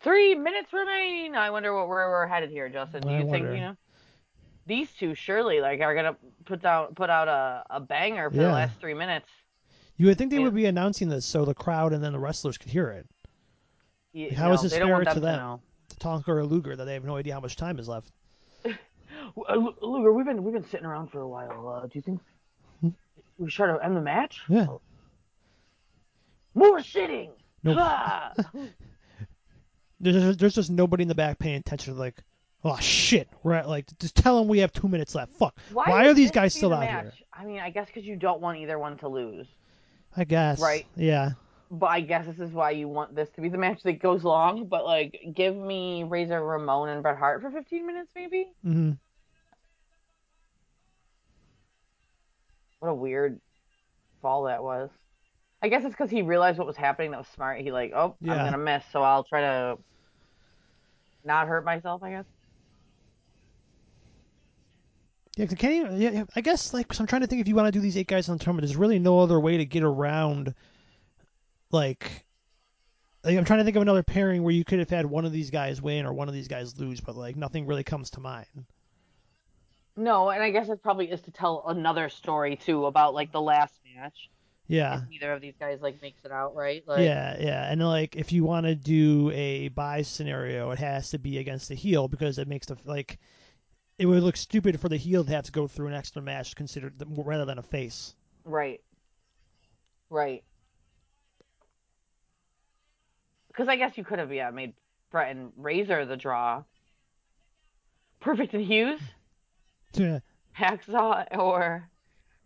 [0.03, 1.35] Three minutes remain.
[1.35, 3.01] I wonder what where we're headed here, Justin.
[3.03, 3.55] Do I you think wonder.
[3.55, 3.77] you know?
[4.67, 8.49] These two surely like are gonna put down put out a, a banger for the
[8.49, 9.29] last three minutes.
[9.97, 10.45] You would think they Yeah.
[10.45, 13.07] would be announcing this so the crowd and then the wrestlers could hear it.
[14.15, 15.59] Y- How no, is this they fair to them them?
[15.91, 18.11] To Tonka or Luger that they have no idea how much time is left.
[19.49, 21.69] Uh, Luger, we've been we've been sitting around for a while.
[21.69, 22.21] Uh, do you think
[22.81, 22.89] Hmm?
[23.39, 24.41] we should try to end the match?
[24.49, 24.67] Yeah.
[26.55, 27.31] More sitting.
[27.63, 27.79] Nope.
[27.81, 28.33] Ah!
[30.01, 31.97] There's, there's just nobody in the back paying attention.
[31.97, 32.23] Like,
[32.65, 35.33] oh shit, we're at like just tell them we have two minutes left.
[35.37, 35.57] Fuck.
[35.73, 37.03] Why, would are these guys still the out match?
[37.05, 37.13] here?
[37.33, 39.47] I mean, I guess because you don't want either one to lose.
[40.17, 40.61] I guess.
[40.61, 40.87] Right.
[40.97, 41.31] Yeah.
[41.77, 44.23] But I guess this is why you want this to be the match that goes
[44.23, 44.67] long.
[44.67, 48.47] But like, give me Razor Ramon and Bret Hart for 15 minutes, maybe.
[48.63, 48.93] hmm
[52.79, 53.41] What a weird
[54.23, 54.91] fall that was.
[55.63, 57.11] I guess it's because he realized what was happening.
[57.11, 57.61] That was smart.
[57.61, 58.35] He like, oh, Yeah.
[58.35, 59.79] I'm gonna miss, so I'll try to
[61.25, 62.03] not hurt myself.
[62.03, 62.25] I guess.
[65.37, 67.57] Yeah, can you, yeah, yeah, I guess like 'cause I'm trying to think if you
[67.57, 69.65] want to do these eight guys on the tournament, there's really no other way to
[69.65, 70.55] get around.
[71.75, 72.25] Like,
[73.25, 75.33] like, I'm trying to think of another pairing where you could have had one of
[75.33, 78.21] these guys win or one of these guys lose, but like nothing really comes to
[78.21, 78.47] mind.
[79.97, 83.41] No, and I guess it probably is to tell another story too about like the
[83.41, 84.31] last match.
[84.69, 85.03] Yeah.
[85.03, 86.85] If neither of these guys like makes it out, right?
[86.87, 91.11] Like, yeah, yeah, and like if you want to do a buy scenario, it has
[91.11, 93.19] to be against the heel because it makes the like
[93.99, 96.55] it would look stupid for the heel to have to go through an extra match
[96.55, 98.15] considered rather than a face.
[98.45, 98.81] Right.
[100.09, 100.45] Right.
[103.55, 104.75] Because I guess you could have yeah made
[105.11, 106.65] Bret and Razor the draw.
[108.21, 109.01] Perfect and Hughes,
[109.93, 110.21] Yeah,
[110.59, 111.89] Hacksaw, or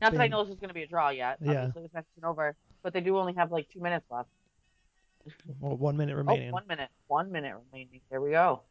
[0.01, 1.39] not that I know this is going to be a draw yet.
[1.41, 1.51] Yeah.
[1.53, 4.29] Obviously, this match isn't over, but they do only have like two minutes left.
[5.61, 6.51] well, one minute Oh, remaining.
[6.53, 6.89] one minute.
[7.07, 8.01] One minute remaining.
[8.11, 8.63] There we go.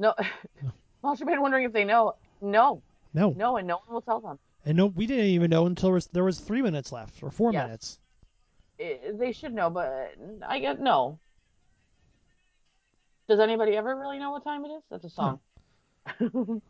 [0.00, 0.14] No.
[1.02, 2.14] Well, should be wondering if they know.
[2.42, 2.82] No,
[3.14, 4.38] No, no, and no one will tell them.
[4.66, 7.64] and no, we didn't even know until there was, three minutes left or four Yes.
[7.64, 7.98] minutes.
[8.78, 10.14] I they should know, but
[10.46, 11.18] I get no.
[13.28, 14.82] Does anybody ever really know what time it is?
[14.90, 15.40] That's a song.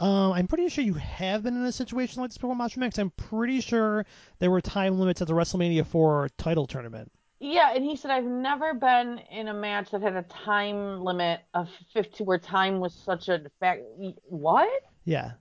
[0.00, 2.90] Um, I'm pretty sure you have been in a situation like this before, Macho Man.
[2.90, 4.06] 'cause I'm pretty sure
[4.38, 7.10] there were time limits at the WrestleMania 4 title tournament.
[7.40, 11.40] Yeah, and he said I've never been in a match that had a time limit
[11.54, 13.82] of 50 where time was such a fact.
[14.24, 14.68] What?
[15.04, 15.32] Yeah.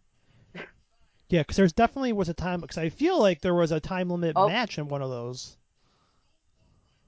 [1.29, 4.09] Yeah, because there's definitely was a time because I feel like there was a time
[4.09, 4.47] limit Oh.
[4.47, 5.57] match in one of those.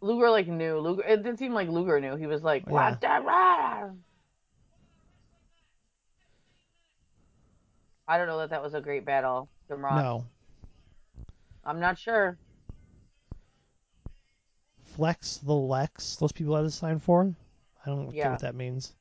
[0.01, 0.79] Luger like knew.
[0.79, 1.03] Luger.
[1.03, 2.15] It didn't seem like Luger knew.
[2.15, 2.71] He was like, Yeah.
[2.73, 3.89] "What the?" rah?"
[8.07, 9.47] I don't know that that was a great battle.
[9.69, 10.25] No.
[11.63, 12.37] I'm not sure.
[14.95, 16.15] Flex the Lex.
[16.17, 17.33] Those people had to sign for.
[17.85, 18.31] I don't get Yeah.
[18.31, 18.93] what that means.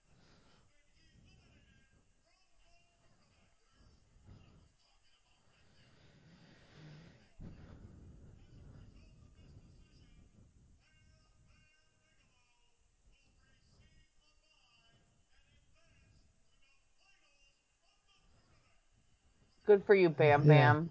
[19.66, 20.91] Good for you, Bam Bam.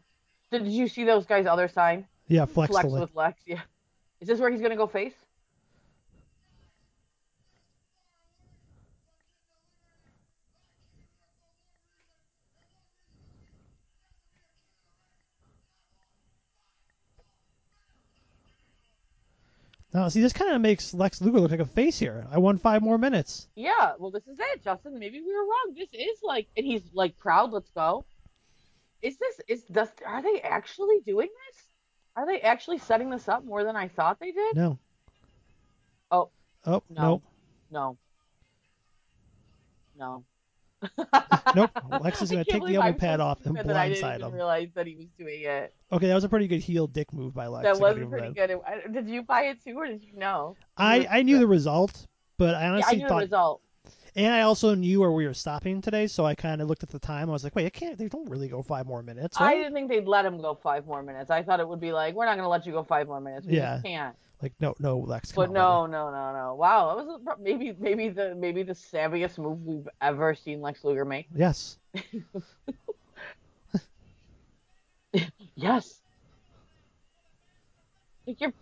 [0.51, 2.05] Did, did you see those guys' other sign?
[2.27, 3.41] Yeah, flex, Flex the with Lex.
[3.47, 3.61] Yeah.
[4.19, 5.13] Is this where he's gonna go face?
[19.93, 22.27] Now, see, this kind of makes Lex Luger look like a face here.
[22.31, 23.47] I won five more minutes.
[23.55, 23.93] Yeah.
[23.97, 24.99] Well, this is it, Justin.
[24.99, 25.73] Maybe we were wrong.
[25.75, 27.51] This is like, and he's like proud.
[27.51, 28.05] Let's go.
[29.01, 31.63] Is this is does are they actually doing this?
[32.17, 34.55] Are they actually setting this up more than I thought they did?
[34.55, 34.79] No.
[36.09, 36.29] Oh.
[36.65, 37.21] Oh, No.
[37.69, 37.97] No.
[39.97, 40.23] No.
[41.55, 41.71] Nope.
[42.01, 44.33] Lex is gonna take the elbow pad off and stupid that I blindside didn't him.
[44.33, 45.73] realize that he was doing it.
[45.91, 47.63] Okay, that was a pretty good heel dick move by Lex.
[47.63, 48.61] That was pretty that.
[48.85, 48.93] good.
[48.93, 50.55] Did you buy it too, or did you know?
[50.75, 52.05] I, I knew the result,
[52.37, 53.61] but I honestly Yeah, I knew the result.
[54.17, 56.89] And I also knew where we were stopping today, so I kind of looked at
[56.89, 57.29] the time.
[57.29, 57.97] I was like, wait, I can't.
[57.97, 60.85] They don't really go five more minutes, I didn't think they'd let him go five
[60.85, 61.29] more minutes.
[61.31, 63.21] I thought it would be like, we're not going to let you go five more
[63.21, 63.47] minutes.
[63.47, 63.75] We Yeah.
[63.75, 64.15] just can't.
[64.41, 65.31] Like, no, no, Lex.
[65.31, 66.55] But no, no, no, no.
[66.55, 71.05] Wow, that was maybe maybe the maybe the savviest move we've ever seen Lex Luger
[71.05, 71.27] make.
[71.35, 71.77] Yes.
[75.55, 76.01] Yes.
[78.27, 78.53] Take your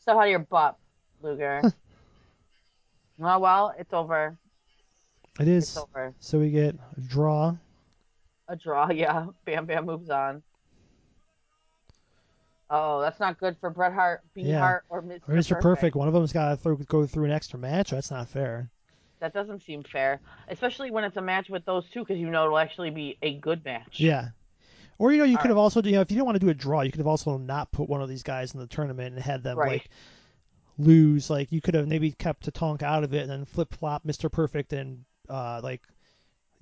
[0.00, 0.76] stuff out of your butt,
[1.22, 1.62] Luger.
[3.18, 4.36] well, well, it's over.
[5.40, 6.14] It It's over.
[6.20, 7.56] So we get a draw.
[8.48, 9.26] A draw, yeah.
[9.44, 10.42] Bam Bam moves on.
[12.70, 14.58] Oh, that's not good for Bret Hart, B Yeah.
[14.58, 15.20] Hart, or Mr.
[15.28, 15.60] Or Mr.
[15.60, 15.96] Perfect.
[15.96, 17.90] One of them's got to go through an extra match.
[17.90, 18.70] That's not fair.
[19.20, 22.44] That doesn't seem fair, especially when it's a match with those two, because you know
[22.44, 24.00] it'll actually be a good match.
[24.00, 24.28] Yeah.
[24.98, 26.50] Or you know, you could have also, you know, if you didn't want to do
[26.50, 29.14] a draw, you could have also not put one of these guys in the tournament
[29.14, 29.72] and had them Right.
[29.72, 29.90] like
[30.78, 31.30] lose.
[31.30, 34.30] Like you could have maybe kept Tatanka out of it and then flip flop Mr.
[34.30, 35.82] Perfect and uh like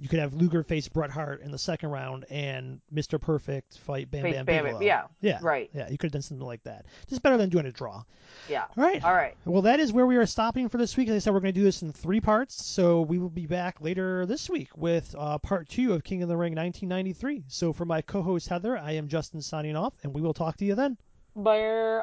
[0.03, 3.21] you could have Luger face Bret Hart in the second round and Mr.
[3.21, 5.39] Perfect fight Bam Bam Bam yeah, Yeah.
[5.43, 5.71] right.
[5.73, 6.87] Yeah, you could have done something like that.
[7.09, 8.03] Just better than doing a draw.
[8.49, 8.65] Yeah.
[8.77, 9.05] All right.
[9.05, 9.37] All right.
[9.45, 11.09] Well, that is where we are stopping for this week.
[11.09, 12.65] As I said, we're going to do this in three parts.
[12.65, 16.29] So we will be back later this week with uh, part two of King of
[16.29, 17.45] the Ring 1993.
[17.47, 20.65] So for my co-host Heather, I am Justin signing off, and we will talk to
[20.65, 20.97] you then.
[21.37, 22.03] Bye.